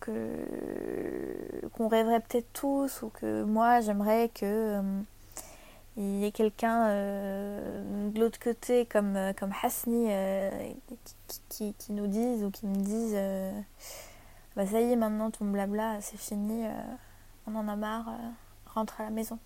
[0.00, 4.82] que qu'on rêverait peut-être tous ou que moi, j'aimerais que euh,
[5.96, 10.50] il y ait quelqu'un euh, de l'autre côté comme euh, comme Hasni euh,
[11.48, 13.16] qui, qui, nous dise ou qui me dise
[14.56, 16.64] bah ça y est maintenant ton blabla c'est fini
[17.46, 18.10] on en a marre
[18.74, 19.38] rentre à la maison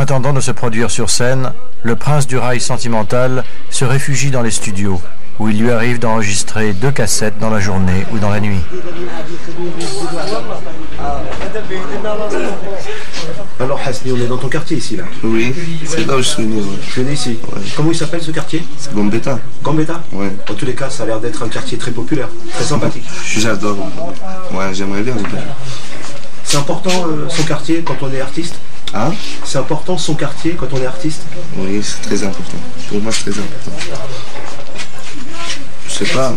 [0.00, 4.40] En attendant de se produire sur scène, le prince du rail sentimental se réfugie dans
[4.40, 4.98] les studios,
[5.38, 8.60] où il lui arrive d'enregistrer deux cassettes dans la journée ou dans la nuit.
[13.60, 16.46] Alors Hasni, on est dans ton quartier ici là Oui, c'est là où je suis
[16.46, 16.62] né.
[16.62, 16.78] ouais.
[16.90, 17.38] Tu es né ici
[17.76, 18.64] Comment il s'appelle ce quartier?
[18.78, 19.38] C'est Gambetta.
[19.62, 20.02] Gambetta?
[20.14, 20.32] Ouais.
[20.48, 23.04] En tous les cas, ça a l'air d'être un quartier très populaire, très sympathique.
[23.36, 23.76] J'adore.
[24.54, 25.14] Ouais, j'aimerais bien.
[26.42, 28.54] C'est important euh, son quartier quand on est artiste?
[28.94, 29.10] Hein
[29.44, 31.22] C'est important son quartier quand on est artiste
[31.56, 32.58] Oui, c'est très important.
[32.88, 33.70] Pour moi, c'est très important.
[35.88, 36.32] Je sais pas.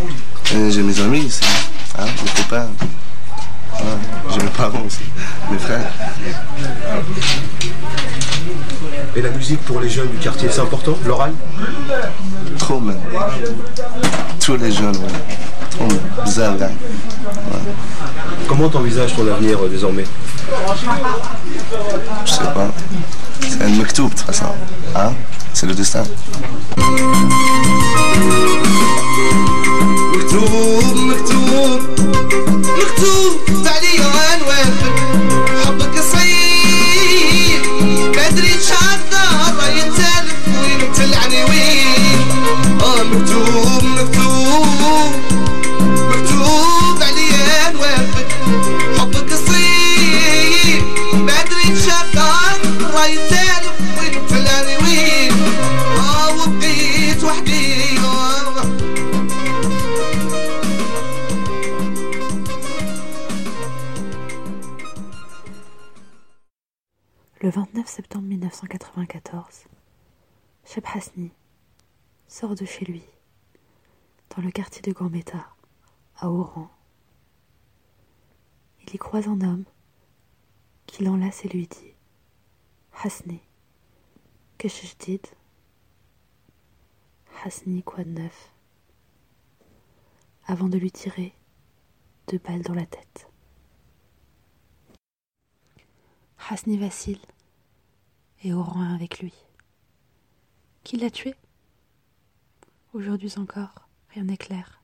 [0.55, 1.41] euh, J'ai mes amis ici.
[1.97, 2.67] Hein, mes copains.
[3.79, 3.85] Ouais,
[4.31, 4.99] J'ai mes parents aussi.
[5.51, 5.91] Mes frères.
[9.15, 11.33] Et la musique pour les jeunes du quartier, c'est important L'oral
[12.59, 12.99] Trop même.
[14.39, 15.35] Tous les jeunes, ouais.
[15.71, 15.99] Trop même.
[16.25, 16.69] Bizarre, là.
[18.47, 20.03] Comment t'envisages ton avenir euh, désormais?
[22.25, 22.69] Je sais pas.
[23.41, 24.45] C'est un mektoub, de toute façon.
[24.95, 25.11] Hein
[25.53, 26.03] C'est le destin.
[30.13, 31.81] مكتوب مكتوب
[32.79, 33.33] مكتوب.
[33.67, 34.93] عليا عنوانك
[35.65, 37.61] حبك صعيب
[38.11, 38.99] بدري تشعر
[39.59, 40.41] راي التالف
[41.49, 41.89] وين
[42.81, 45.11] آه مكتوب مكتوب.
[67.43, 69.65] Le 29 septembre 1994,
[70.63, 71.29] Cheb Hasni
[72.25, 73.03] sort de chez lui,
[74.33, 75.49] dans le quartier de Gambetta,
[76.15, 76.71] à Oran.
[78.83, 79.65] Il y croise un homme
[80.85, 81.93] qui l'enlace et lui dit
[83.03, 83.41] Hasni,
[84.57, 85.19] que je dis
[87.43, 88.53] Hasni, quoi de neuf?
[90.45, 91.35] Avant de lui tirer
[92.29, 93.27] deux balles dans la tête.
[96.49, 97.19] Hasni vacille
[98.43, 99.33] et Oran avec lui.
[100.83, 101.35] Qui l'a tué?
[102.93, 104.81] Aujourd'hui encore, rien n'est clair.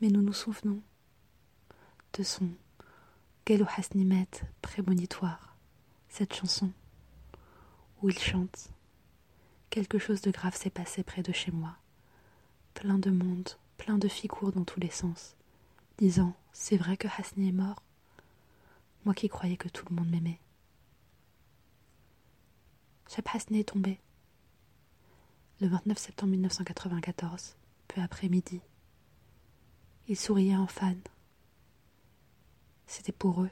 [0.00, 0.80] Mais nous nous souvenons
[2.12, 2.48] de son
[3.46, 4.28] Gelo Hasnimet
[4.62, 5.56] prémonitoire,
[6.08, 6.70] cette chanson
[8.02, 8.70] où il chante
[9.70, 11.76] Quelque chose de grave s'est passé près de chez moi.
[12.74, 15.34] Plein de monde, plein de courent dans tous les sens,
[15.98, 17.82] disant C'est vrai que Hasni est mort?
[19.04, 20.40] Moi qui croyais que tout le monde m'aimait.
[23.08, 24.00] Cheb Hasni est tombé.
[25.60, 27.56] Le 29 septembre 1994,
[27.88, 28.60] peu après midi.
[30.08, 31.00] Il souriait en fan.
[32.86, 33.50] C'était pour eux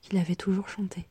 [0.00, 1.06] qu'il avait toujours chanté.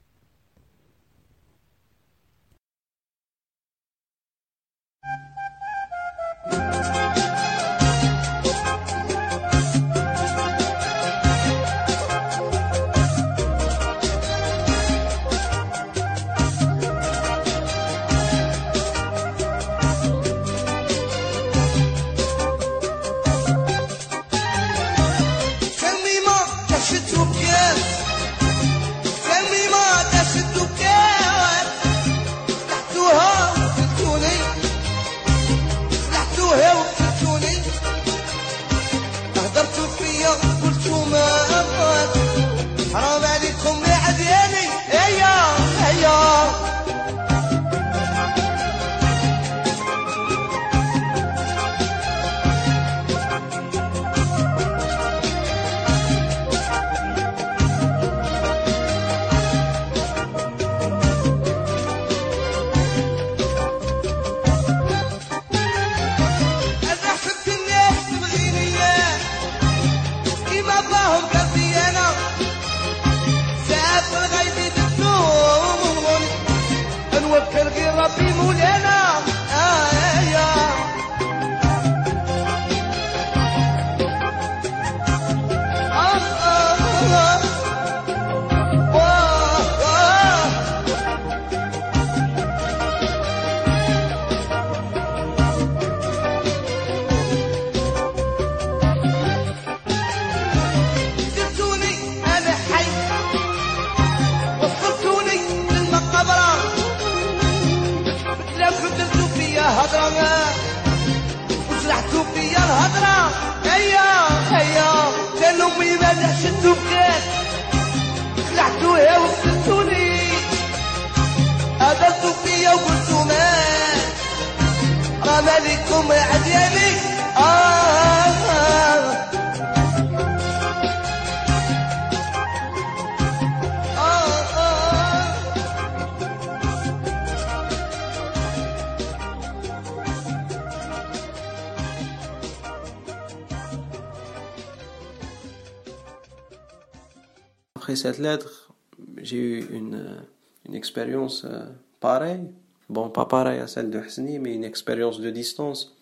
[147.99, 148.73] cette lettre,
[149.17, 151.65] j'ai eu une, euh, expérience euh,
[151.99, 152.47] pareille.
[152.89, 155.95] Bon, pas pareille à celle de Hasni, mais une expérience de distance.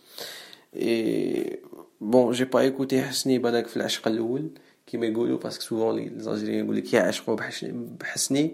[0.74, 1.62] Et
[2.00, 4.02] bon, j'ai pas écouté Hasni Badak Flash
[4.86, 4.98] qui
[5.42, 7.12] parce que souvent les Algériens disent qu'il y a
[8.14, 8.54] Hasni.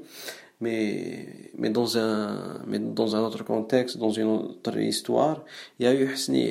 [0.61, 5.43] Mais, mais, dans un, mais dans un autre contexte, dans une autre histoire,
[5.77, 6.41] il y a eu Hasni,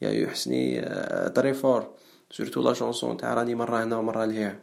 [0.00, 1.94] il y a eu Hasni euh, très fort,
[2.28, 4.56] surtout la chanson Tarani Marrana Marralia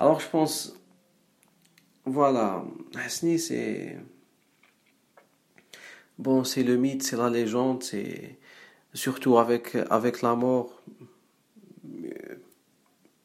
[0.00, 0.74] alors je pense
[2.04, 2.64] voilà
[2.96, 3.98] Hasni c'est
[6.18, 8.38] bon c'est le mythe c'est la légende c'est
[8.94, 9.74] surtout avec
[10.22, 10.82] la mort
[12.04, 12.36] euh,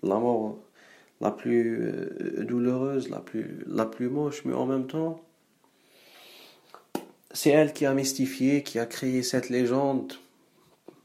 [0.04, 0.60] la mort
[1.22, 5.22] la plus euh, douloureuse, la plus, la plus moche, mais en même temps,
[7.32, 10.14] c'est elle qui a mystifié, qui a créé cette légende.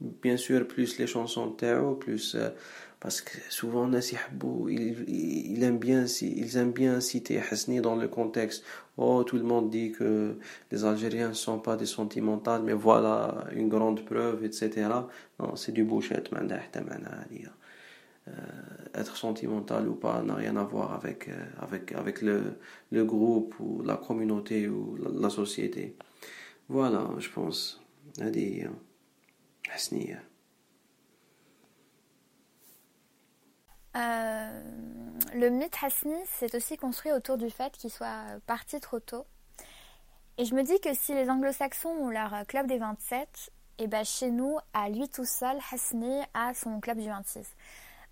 [0.00, 2.50] Bien sûr, plus les chansons de Théo, plus euh,
[3.00, 4.16] parce que souvent Nasi
[4.68, 8.62] ils aiment bien ils aiment bien citer Hasni dans le contexte.
[8.98, 10.36] Oh tout le monde dit que
[10.70, 14.88] les Algériens ne sont pas des sentimentales mais voilà une grande preuve etc
[15.38, 16.30] non c'est du bullshit
[18.28, 18.32] euh,
[18.94, 22.58] être sentimental ou pas n'a rien à voir avec euh, avec avec le,
[22.90, 25.96] le groupe ou la communauté ou la, la société.
[26.68, 27.80] Voilà je pense
[29.72, 30.29] Hasni euh.
[33.96, 34.62] Euh,
[35.34, 39.26] le mythe Hasni s'est aussi construit autour du fait qu'il soit parti trop tôt.
[40.38, 44.04] Et je me dis que si les anglo-saxons ont leur club des 27, et ben
[44.04, 47.46] chez nous, à lui tout seul, Hasni a son club du 26.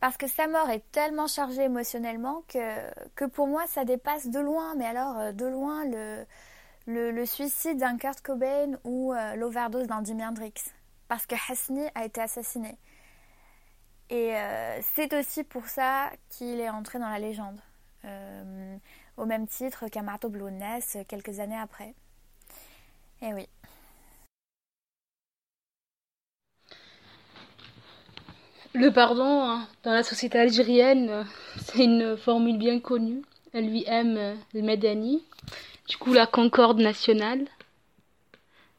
[0.01, 4.39] Parce que sa mort est tellement chargée émotionnellement que, que pour moi ça dépasse de
[4.39, 5.85] loin, mais alors euh, de loin
[6.87, 10.55] le suicide d'un Kurt Cobain ou euh, l'overdose d'un Jimi Hendrix.
[11.09, 12.77] Parce que Hasni a été assassiné.
[14.11, 17.61] Et euh, c'est aussi pour ça qu'il est entré dans la légende.
[18.05, 18.77] Euh,
[19.17, 21.95] au même titre qu'Amato Blonès quelques années après.
[23.21, 23.49] Et oui.
[28.75, 31.27] Le pardon, hein, dans la société algérienne,
[31.59, 33.23] c'est une formule bien connue.
[33.53, 35.23] Elle lui aime euh, le Medani.
[35.89, 37.47] Du coup, la concorde nationale.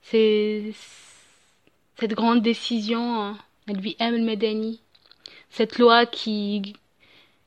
[0.02, 0.74] C'est
[2.00, 3.22] cette grande décision.
[3.22, 4.82] hein, Elle lui aime le Medani.
[5.50, 6.74] Cette loi qui,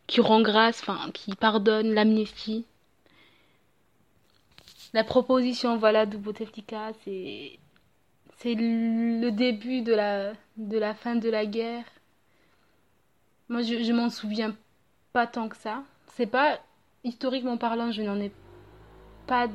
[0.06, 2.64] qui rend grâce, enfin, qui pardonne l'amnistie.
[4.92, 7.58] La proposition, voilà, de Bouteflika, c'est,
[8.38, 11.84] c'est le début de la, fin de la guerre.
[13.48, 14.54] Moi, je, je m'en souviens
[15.12, 15.82] pas tant que ça.
[16.14, 16.58] C'est pas,
[17.04, 18.32] historiquement parlant, je n'en ai
[19.26, 19.48] pas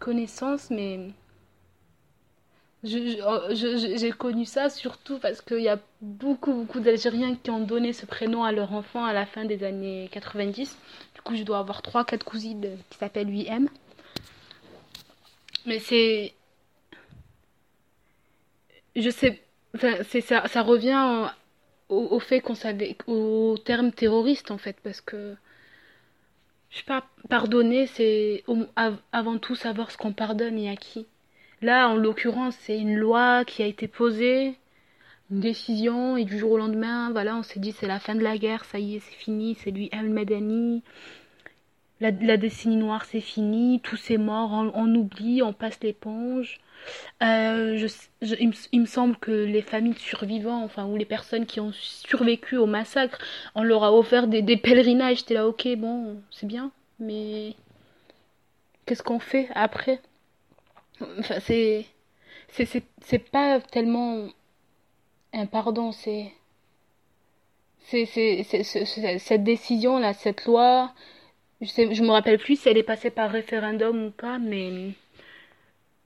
[0.00, 1.10] connaissance, mais
[2.84, 8.04] j'ai connu ça surtout parce qu'il y a beaucoup, beaucoup d'Algériens qui ont donné ce
[8.04, 10.76] prénom à leur enfant à la fin des années 90.
[11.14, 13.68] Du coup, je dois avoir 3-4 cousines qui s'appellent 8M.
[15.66, 16.34] Mais c'est.
[18.96, 19.42] Je sais.
[19.74, 21.30] Enfin, ça, ça revient
[21.88, 22.96] au, au fait qu'on savait.
[23.06, 25.34] au terme terroriste en fait, parce que.
[26.70, 28.44] Je sais pas, pardonner, c'est
[29.12, 31.06] avant tout savoir ce qu'on pardonne et à qui.
[31.64, 34.58] Là, en l'occurrence, c'est une loi qui a été posée,
[35.30, 38.20] une décision, et du jour au lendemain, voilà, on s'est dit c'est la fin de
[38.20, 40.82] la guerre, ça y est, c'est fini, c'est lui El Medani.
[42.02, 46.60] La, la décennie noire, c'est fini, tout c'est mort, on, oublie, on passe l'éponge.
[47.22, 47.88] Euh,
[48.20, 52.58] il, me, semble que les familles de survivants, enfin, ou les personnes qui ont survécu
[52.58, 53.18] au massacre,
[53.54, 55.20] on leur a offert des, des pèlerinages.
[55.20, 57.54] J'étais là, ok, bon, c'est bien, mais
[58.84, 60.02] qu'est-ce qu'on fait après?
[61.00, 61.86] Enfin, c'est,
[62.48, 64.28] c'est, pas tellement
[65.32, 66.32] un pardon, c'est,
[67.80, 68.06] c'est,
[69.18, 70.92] cette décision-là, cette loi,
[71.60, 74.92] je sais, je me rappelle plus si elle est passée par référendum ou pas, mais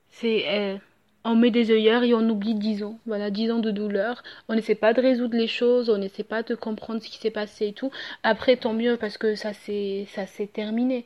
[0.09, 0.77] c'est, euh,
[1.25, 2.97] on met des œillères et on oublie dix ans.
[3.05, 4.23] Voilà, dix ans de douleur.
[4.47, 7.31] On n'essaie pas de résoudre les choses, on n'essaie pas de comprendre ce qui s'est
[7.31, 7.91] passé et tout.
[8.23, 10.07] Après, tant mieux parce que ça s'est
[10.53, 11.05] terminé.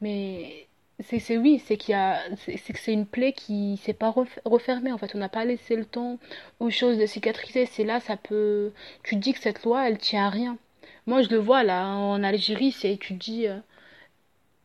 [0.00, 0.66] Mais
[1.02, 4.38] c'est, oui, c'est qu'il y a, c'est, que c'est une plaie qui s'est pas ref-
[4.44, 4.92] refermée.
[4.92, 6.18] En fait, on n'a pas laissé le temps
[6.60, 7.66] aux choses de cicatriser.
[7.66, 8.72] C'est là, ça peut,
[9.02, 10.58] tu dis que cette loi, elle tient à rien.
[11.06, 13.58] Moi, je le vois là, en Algérie, c'est, tu dis, euh,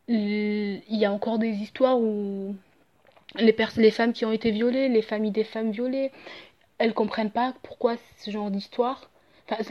[0.08, 2.54] il y a encore des histoires où
[3.36, 6.12] les, les femmes qui ont été violées, les familles des femmes violées,
[6.78, 9.10] elles comprennent pas pourquoi ce genre d'histoire.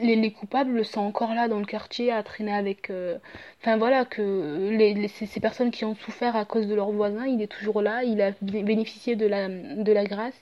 [0.02, 2.90] Les, les coupables sont encore là dans le quartier à traîner avec.
[2.90, 3.18] euh,
[3.62, 7.26] Enfin voilà, que les, les- ces, personnes qui ont souffert à cause de leur voisin,
[7.26, 10.36] il est toujours là, il a bé- bénéficié de la, de la grâce.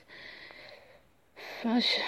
[1.62, 2.00] Enfin, je-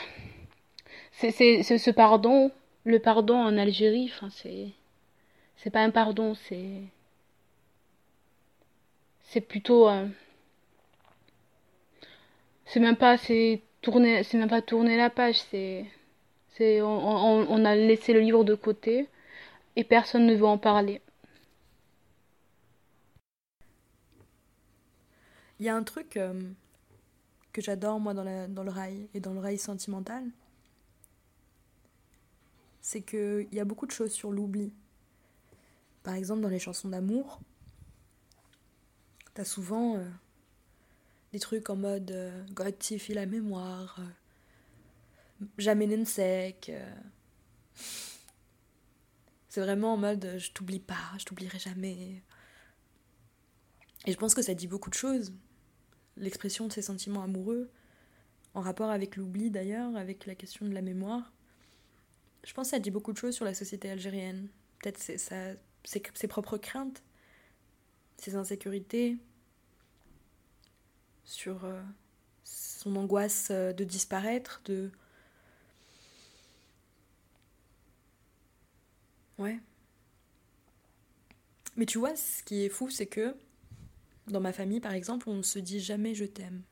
[1.12, 1.32] c'est,
[1.78, 2.50] ce pardon,
[2.84, 4.68] le pardon en Algérie, enfin, c'est,
[5.58, 6.82] c'est pas un pardon, c'est,
[9.28, 10.06] c'est plutôt, euh,
[12.66, 15.84] c'est même pas, c'est tourner, c'est même pas tourner la page, c'est,
[16.60, 19.08] on, a laissé le livre de côté
[19.76, 21.00] et personne ne veut en parler.
[25.58, 26.38] Il y a un truc euh,
[27.52, 30.24] que j'adore, moi, dans, le rail et dans le rail sentimental.
[32.80, 34.72] C'est qu'il y a beaucoup de choses sur l'oubli.
[36.02, 37.40] Par exemple, dans les chansons d'amour,
[39.34, 40.04] t'as souvent euh,
[41.32, 42.44] des trucs en mode euh,
[43.08, 43.98] la mémoire,
[45.42, 46.70] euh, jamais n'ensec.
[46.70, 46.94] euh.
[49.48, 52.22] C'est vraiment en mode je t'oublie pas, je t'oublierai jamais.
[54.06, 55.32] Et je pense que ça dit beaucoup de choses.
[56.16, 57.70] L'expression de ces sentiments amoureux,
[58.54, 61.32] en rapport avec l'oubli d'ailleurs, avec la question de la mémoire.
[62.44, 64.48] Je pense que ça dit beaucoup de choses sur la société algérienne.
[64.80, 65.18] Peut-être ses,
[65.84, 67.02] ses propres craintes,
[68.18, 69.18] ses insécurités,
[71.26, 71.82] sur euh,
[72.44, 74.90] son angoisse euh, de disparaître, de...
[79.38, 79.58] Ouais.
[81.76, 83.36] Mais tu vois, ce qui est fou, c'est que
[84.28, 86.62] dans ma famille, par exemple, on ne se dit jamais je t'aime.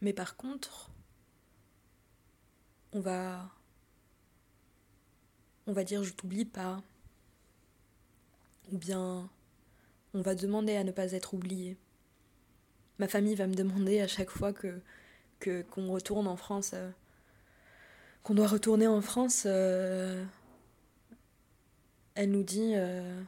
[0.00, 0.90] Mais par contre,
[2.92, 3.50] on va.
[5.66, 6.82] On va dire je t'oublie pas.
[8.72, 9.30] Ou bien
[10.14, 11.76] on va demander à ne pas être oublié.
[12.98, 14.80] Ma famille va me demander à chaque fois que
[15.70, 16.90] qu'on retourne en France, euh,
[18.22, 20.24] qu'on doit retourner en France, euh,
[22.14, 23.22] elle nous dit euh,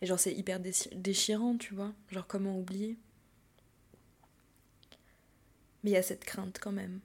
[0.00, 1.92] Et genre, c'est hyper déchirant, tu vois.
[2.10, 2.96] Genre, comment oublier
[5.82, 7.00] Mais il y a cette crainte quand même.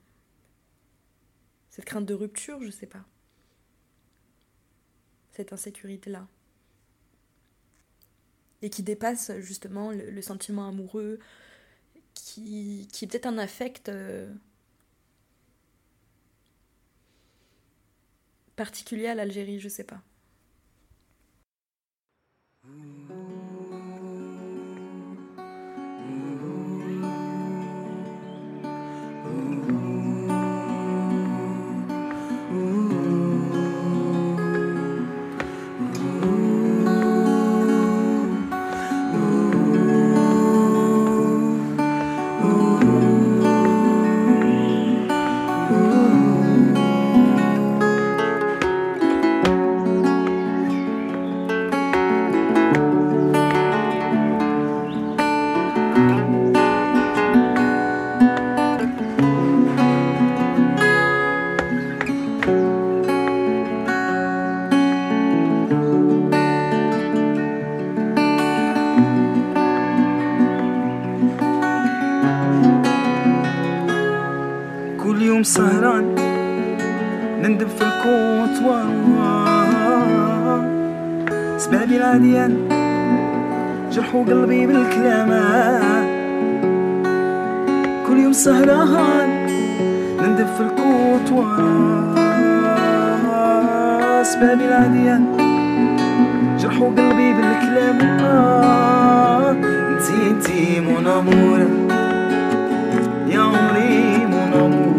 [1.70, 3.04] Cette crainte de rupture, je sais pas.
[5.32, 6.26] Cette insécurité-là.
[8.62, 11.20] Et qui dépasse justement le, sentiment amoureux,
[12.14, 13.88] qui, est peut-être un affect.
[13.88, 14.32] Euh,
[18.58, 20.02] particulier à l'Algérie, je sais pas.
[82.18, 82.52] العديان
[83.92, 86.08] جرحوا قلبي بالكلامات
[88.06, 89.46] كل يوم سهران
[90.22, 92.14] نندب في الكوطوار
[94.22, 95.24] سبابي العديان
[96.60, 98.58] جرحوا قلبي بالكلامات
[99.64, 101.60] انتي انتي مون أمور.
[103.28, 104.94] يا عمري مون أمور.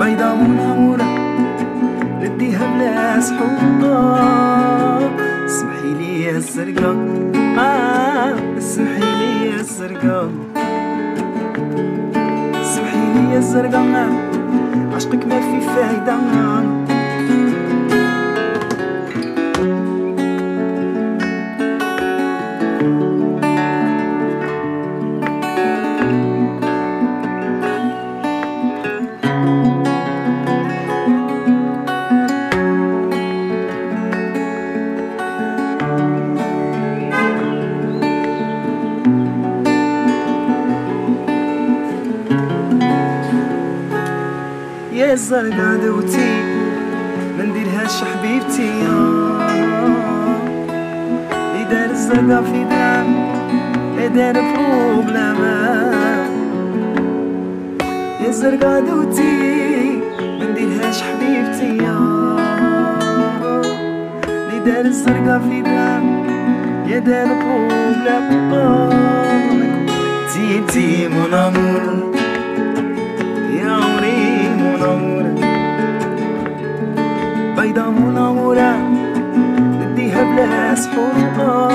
[0.00, 1.05] بيضا مون امور
[2.56, 4.16] نديها بلا سحوطة
[5.44, 6.90] اسمحي لي يا السرقة.
[7.58, 10.30] آه اسمحي لي يا السرقة.
[12.60, 14.08] اسمحي لي يا الزرقاء
[14.94, 16.16] عشقك ما في فايدة.
[45.26, 46.42] الزرق عدوتي
[47.38, 49.40] ما نديرهاش حبيبتي آه.
[51.32, 53.06] اللي دار الزرقا في دام
[53.98, 55.56] اللي دار بروبلاما
[58.20, 61.98] يا الزرقا دوتي ما نديرهاش حبيبتي يا
[64.28, 66.24] اللي دار الزرقا في دام
[66.86, 68.28] يا دار بروبلام
[70.32, 72.05] تي تي مون أمور
[77.76, 78.76] بيضا مون امورة
[79.80, 81.70] نديها بلا سحور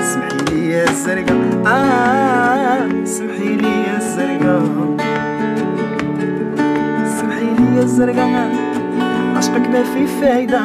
[0.00, 4.58] سمحي لي يا الزرقا آه سمحي لي يا الزرقا
[7.20, 8.50] سمحي لي يا الزرقا
[9.36, 10.60] عشقك ما في فايدة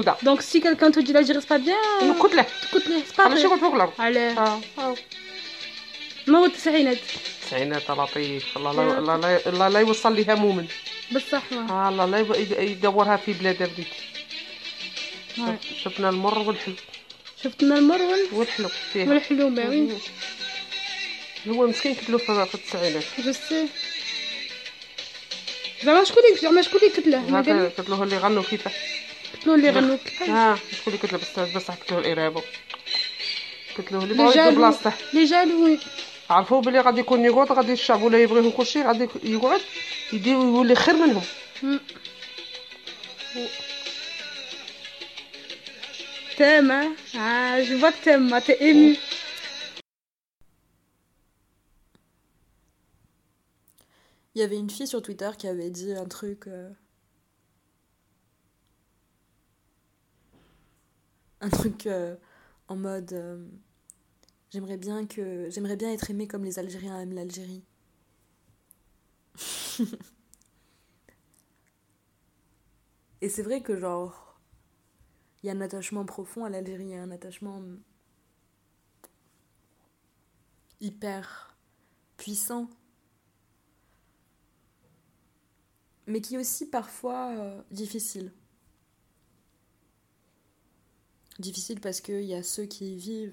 [0.00, 3.42] موجوده دونك سي كالكان توجد لا جيغيس با بيان نقول له نكت له سبا أنا
[3.42, 4.60] شغل فوق الأرض علاه
[6.26, 6.98] ما هو التسعينات
[7.42, 10.66] التسعينات لطيف الله الله الله لا يوصل ليها مؤمن
[11.12, 12.18] بصح ما الله لا
[12.62, 13.86] يدورها في بلاد بديت
[15.84, 16.74] شفنا المر والحلو
[17.44, 18.00] شفتنا المر
[18.32, 19.98] والحلو فيها والحلو ما وين
[21.48, 23.32] هو مسكين كتلو في التسعينات جو
[25.84, 28.99] زعما شكون اللي زعما شكون اللي كتله كتلوه اللي غنوا كيفاش؟
[29.33, 29.97] كتلو اللي غنوا
[30.29, 32.43] اه شكون اللي كتلو بس بس كتلو الارابه
[33.77, 35.79] كتلو اللي بغاو اللي يدير جالو بلاصته اللي جالو وين
[36.29, 39.61] عرفوا بلي غادي يكون يقعد غادي الشعب ولا يبغيهم كلشي غادي يقعد
[40.13, 41.23] يدير يولي خير منهم
[46.37, 48.97] T'aimes, hein Ah, je vois que t'aimes, moi, t'es ému.
[54.33, 56.47] Il y avait une fille sur Twitter qui avait dit un truc.
[56.47, 56.69] euh,
[61.40, 62.16] Un truc euh,
[62.68, 63.12] en mode.
[63.12, 63.44] euh,
[64.50, 65.50] J'aimerais bien que.
[65.50, 67.64] J'aimerais bien être aimée comme les Algériens aiment l'Algérie.
[73.22, 74.40] Et c'est vrai que, genre.
[75.42, 77.60] Il y a un attachement profond à l'Algérie, un attachement.
[80.80, 81.56] hyper
[82.16, 82.68] puissant.
[86.06, 88.32] mais qui est aussi parfois euh, difficile.
[91.40, 93.32] Difficile parce qu'il y a ceux qui y vivent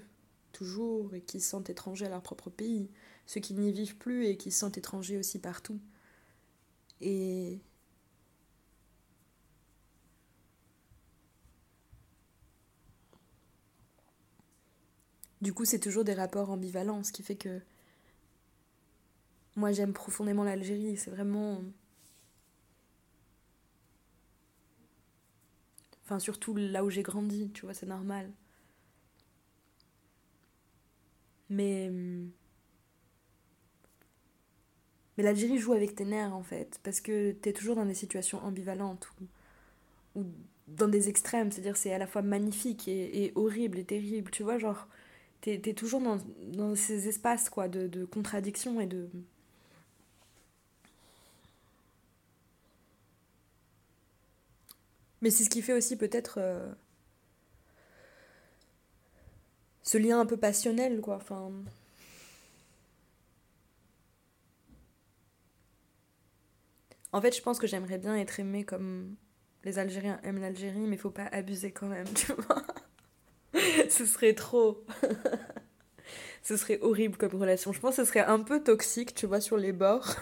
[0.54, 2.90] toujours et qui se sentent étrangers à leur propre pays,
[3.26, 5.78] ceux qui n'y vivent plus et qui se sentent étrangers aussi partout.
[7.02, 7.60] Et
[15.42, 17.60] du coup, c'est toujours des rapports ambivalents, ce qui fait que
[19.58, 21.62] moi j'aime profondément l'Algérie, c'est vraiment
[26.08, 28.32] Enfin, surtout là où j'ai grandi, tu vois, c'est normal.
[31.50, 31.92] Mais.
[35.18, 38.44] Mais l'Algérie joue avec tes nerfs, en fait, parce que t'es toujours dans des situations
[38.44, 39.10] ambivalentes
[40.16, 40.26] ou, ou
[40.68, 44.58] dans des extrêmes, c'est-à-dire c'est à la fois magnifique et, horrible et terrible, tu vois,
[44.60, 44.88] genre,
[45.42, 46.18] t'es es toujours dans,
[46.54, 48.08] dans ces espaces, quoi, de, de
[48.82, 49.10] et de.
[55.22, 56.72] Mais c'est ce qui fait aussi peut-être euh,
[59.84, 61.16] ce lien un peu passionnel, quoi.
[61.16, 61.52] Enfin.
[67.14, 69.16] En fait, je pense que j'aimerais bien être aimée comme
[69.64, 72.64] les Algériens aiment l'Algérie, mais faut pas abuser quand même, tu vois.
[73.90, 74.86] ce serait trop.
[76.44, 77.74] ce serait horrible comme relation.
[77.74, 80.16] Je pense que ce serait un peu toxique, tu vois, sur les bords.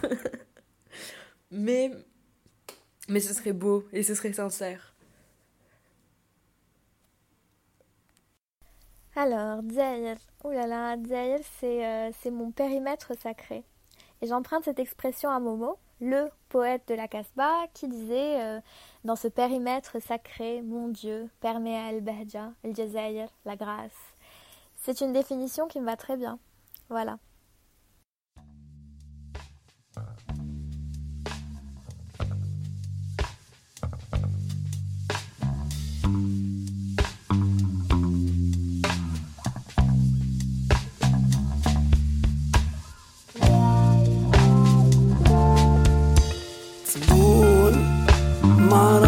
[1.50, 1.90] mais.
[3.08, 4.94] Mais ce serait beau et ce serait sincère.
[9.14, 13.64] Alors, là, Dzaïr, c'est euh, c'est mon périmètre sacré.
[14.20, 18.60] Et j'emprunte cette expression à Momo, le poète de la Casbah, qui disait euh,
[19.04, 24.14] Dans ce périmètre sacré, mon Dieu, permet al-Bahja, al-Jazaïr, la grâce.
[24.76, 26.38] C'est une définition qui me va très bien.
[26.88, 27.18] Voilà.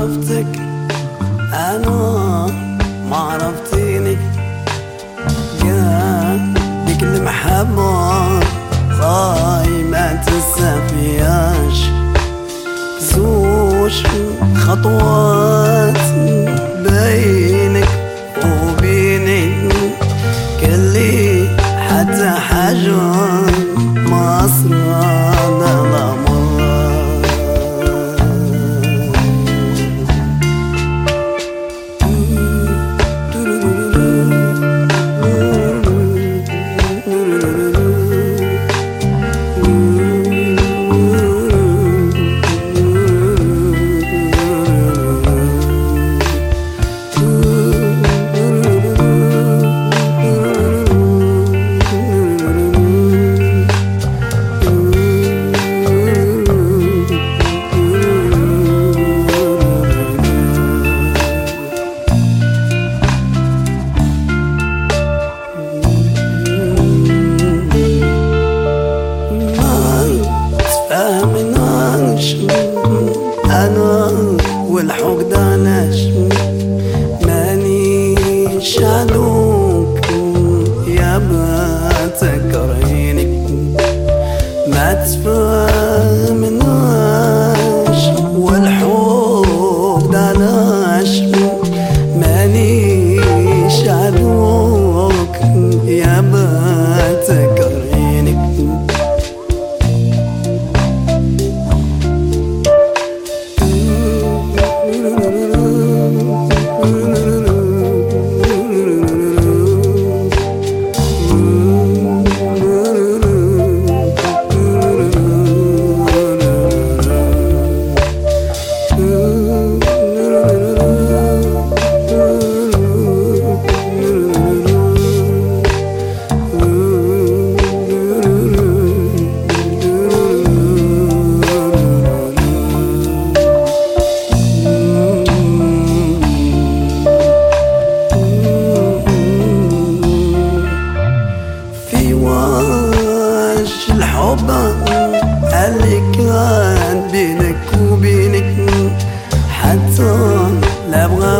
[0.08, 0.46] عرفتك.
[1.52, 2.46] أنا
[3.10, 4.16] ما عرفتيني.
[5.64, 6.36] يا
[6.86, 8.40] ديك المحبة
[9.00, 11.90] قايمة ما
[13.00, 14.06] زوج
[14.54, 15.98] خطوات
[16.84, 17.57] بين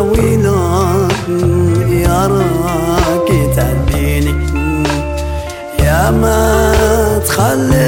[0.00, 1.08] ويلان
[1.90, 4.34] يا راكي تعبيني
[5.80, 6.38] يا ما
[7.26, 7.87] تخلي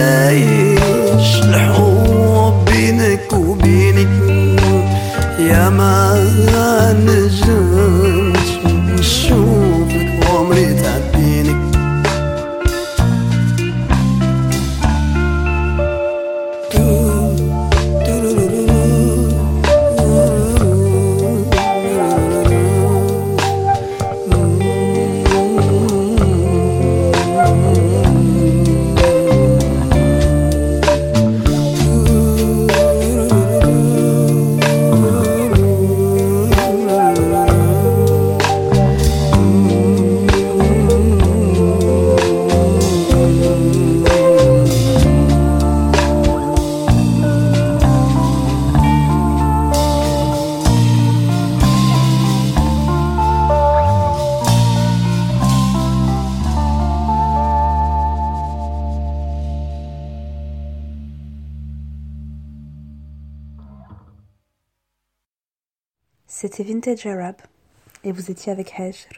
[68.04, 69.08] Et vous étiez avec Hajr.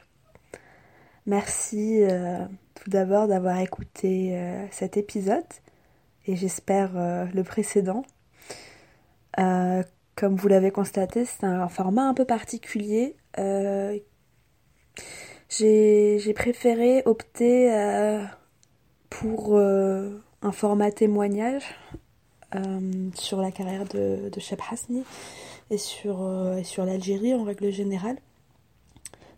[1.27, 5.43] Merci euh, tout d'abord d'avoir écouté euh, cet épisode
[6.27, 8.05] et j'espère euh, le précédent.
[10.15, 13.17] Comme vous l'avez constaté, c'est un format un peu particulier.
[15.49, 17.73] J'ai préféré opter
[19.11, 21.65] pour un format témoignage
[23.15, 25.03] sur la carrière de, de Hasni
[25.73, 28.19] et sur, euh, sur l'Algérie en règle générale.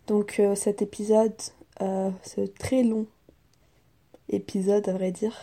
[0.08, 1.34] Donc euh, cet épisode,
[1.80, 3.06] euh, ce très long
[4.28, 5.36] épisode à vrai dire,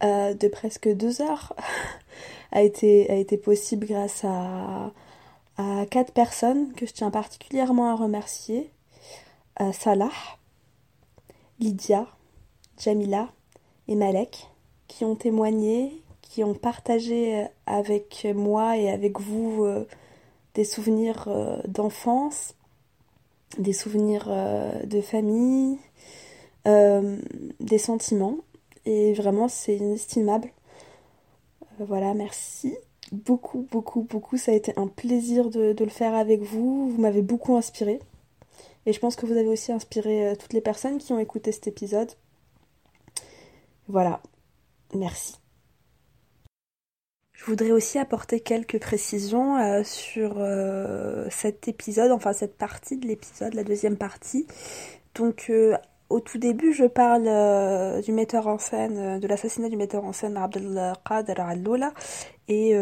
[0.00, 1.54] de presque deux heures,
[2.52, 4.92] a été, a été possible grâce à,
[5.58, 8.70] à quatre personnes que je tiens particulièrement à remercier.
[9.72, 10.12] Salah,
[11.58, 12.06] Lydia,
[12.78, 13.28] Jamila
[13.88, 14.46] et Malek,
[14.86, 19.86] qui ont témoigné, qui ont partagé avec moi et avec vous euh,
[20.54, 22.54] des souvenirs euh, d'enfance,
[23.58, 25.78] des souvenirs euh, de famille,
[26.66, 27.18] euh,
[27.60, 28.36] des sentiments.
[28.84, 30.50] Et vraiment, c'est inestimable.
[31.62, 32.76] Euh, voilà, merci
[33.10, 34.36] beaucoup, beaucoup, beaucoup.
[34.36, 36.90] Ça a été un plaisir de, de le faire avec vous.
[36.90, 38.00] Vous m'avez beaucoup inspiré.
[38.84, 41.52] Et je pense que vous avez aussi inspiré euh, toutes les personnes qui ont écouté
[41.52, 42.10] cet épisode.
[43.88, 44.20] Voilà.
[44.94, 45.34] Merci.
[47.38, 53.06] Je voudrais aussi apporter quelques précisions euh, sur euh, cet épisode, enfin cette partie de
[53.06, 54.44] l'épisode, la deuxième partie.
[55.14, 55.76] Donc euh,
[56.10, 60.36] au tout début, je parle du metteur en scène, de l'assassinat du metteur en scène
[60.36, 61.92] Abdelkader Alloula
[62.48, 62.74] et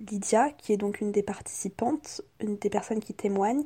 [0.00, 3.62] Lydia, qui est donc une des participantes, une des personnes qui témoignent,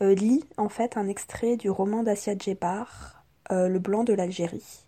[0.00, 4.86] lit en fait un extrait du roman d'Asia Djebar, Le blanc de l'Algérie,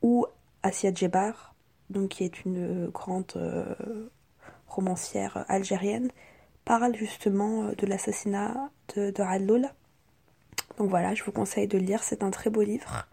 [0.00, 0.24] où
[0.62, 1.55] Asia Djebar
[1.90, 3.74] donc qui est une grande euh,
[4.66, 6.10] romancière algérienne,
[6.64, 9.22] parle justement euh, de l'assassinat de, de
[10.78, 13.06] Donc voilà, je vous conseille de lire, c'est un très beau livre.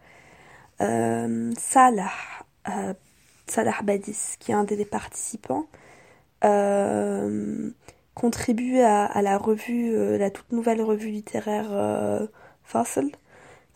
[0.80, 2.10] Euh, Salah,
[3.46, 5.66] Salah Badis, qui est un des participants,
[8.14, 12.28] contribue à, la revue, la toute nouvelle revue littéraire
[12.64, 13.10] Fassel,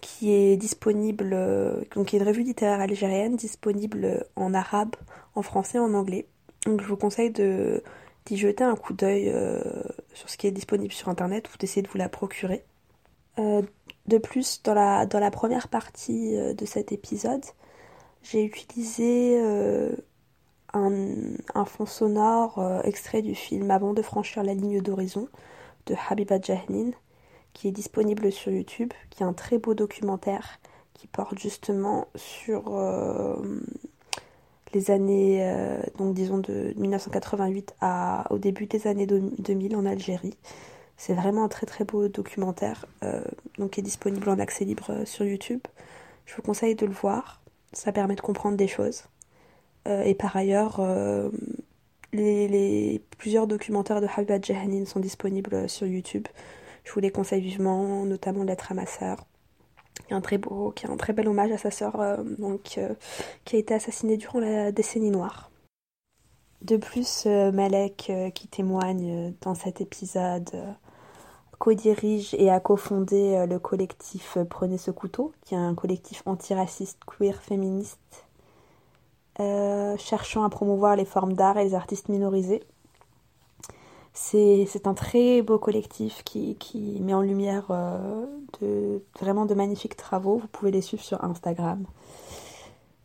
[0.01, 4.95] qui est disponible, euh, donc qui est une revue littéraire algérienne disponible en arabe,
[5.35, 6.27] en français, en anglais.
[6.67, 9.63] Donc je vous conseille d'y jeter un coup d'œil euh,
[10.15, 12.65] sur ce qui est disponible sur internet ou d'essayer de vous la procurer.
[13.39, 13.63] Euh,
[14.07, 17.45] de plus, dans la, dans la première partie de cet épisode,
[18.23, 19.39] j'ai utilisé
[20.73, 21.13] un,
[21.55, 25.29] un, fond sonore extrait du film Avant de franchir la ligne d'horizon
[25.87, 26.93] de Habiba Jahnin
[27.59, 30.61] qui est disponible sur YouTube, qui est un très beau documentaire
[30.95, 33.35] qui porte justement sur euh,
[34.73, 40.37] les années, euh, donc disons de 1988 à, au début des années 2000 en Algérie.
[40.97, 43.23] C'est vraiment un très très beau documentaire, euh,
[43.59, 45.63] donc qui est disponible en accès libre sur YouTube.
[46.27, 47.43] Je vous conseille de le voir,
[47.73, 49.03] ça permet de comprendre des choses.
[49.87, 50.81] et par ailleurs,
[52.13, 56.29] les, plusieurs documentaires de Habibat Jahanin sont disponibles sur YouTube.
[56.89, 59.19] Je vous les conseille vivement, notamment Lettre à ma sœur,
[60.07, 62.17] qui est un très beau, qui est un très bel hommage à sa sœur, euh,
[62.79, 62.95] euh,
[63.45, 65.51] qui a été assassinée durant la décennie noire.
[66.63, 70.49] De plus, euh, Malek, qui témoigne dans cet épisode,
[71.59, 77.43] co-dirige et a cofondé le collectif Prenez ce couteau, qui est un collectif antiraciste, queer,
[77.43, 78.25] féministe,
[79.39, 82.63] cherchant à promouvoir les formes d'art et les artistes minorisés.
[84.13, 88.27] C'est un très beau collectif qui, met en lumière euh,
[88.61, 90.39] de, vraiment de magnifiques travaux.
[90.39, 91.85] Vous pouvez les suivre sur Instagram,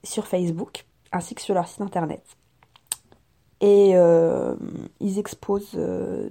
[0.04, 2.24] sur Facebook, ainsi que sur leur site internet.
[3.62, 4.56] Et euh,
[5.00, 6.30] ils exposent euh,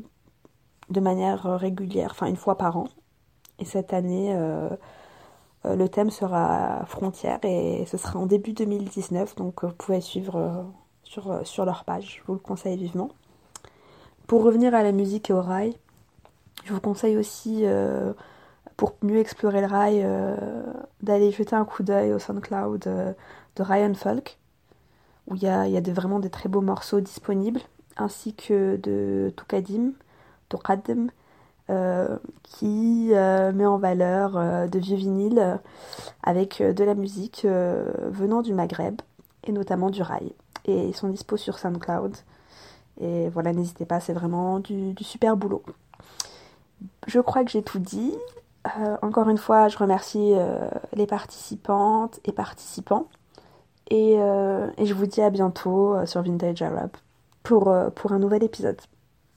[0.90, 2.88] de manière régulière, enfin une fois par an.
[3.58, 4.34] Et cette année,
[5.64, 9.36] le thème sera frontières et ce sera en début 2019.
[9.36, 10.66] Donc vous pouvez suivre
[11.04, 12.16] sur leur page.
[12.18, 13.10] Je vous le conseille vivement.
[14.32, 15.76] Pour revenir à la musique et au rail,
[16.64, 18.14] je vous conseille aussi, euh,
[18.78, 20.34] pour mieux explorer le rail, euh,
[21.02, 23.12] d'aller jeter un coup d'œil au SoundCloud euh,
[23.56, 24.38] de Ryan Folk,
[25.26, 27.60] où il y a, vraiment des très beaux morceaux disponibles,
[27.98, 29.92] ainsi que de Tukadim,
[30.48, 31.08] Tukadim,
[32.42, 34.32] qui met en valeur
[34.66, 35.60] de vieux vinyles
[36.22, 39.02] avec de la musique venant du Maghreb,
[39.44, 40.32] et notamment du rail.
[40.64, 42.16] Et ils sont dispo sur SoundCloud.
[43.02, 45.62] Et voilà, n'hésitez pas, c'est vraiment du, super boulot.
[47.08, 48.14] Je crois que j'ai tout dit.
[48.78, 53.08] Euh, encore une fois, je remercie euh, les participantes et participants.
[53.90, 56.90] Et, euh, et, je vous dis à bientôt sur Vintage Arab
[57.42, 58.80] pour un nouvel épisode.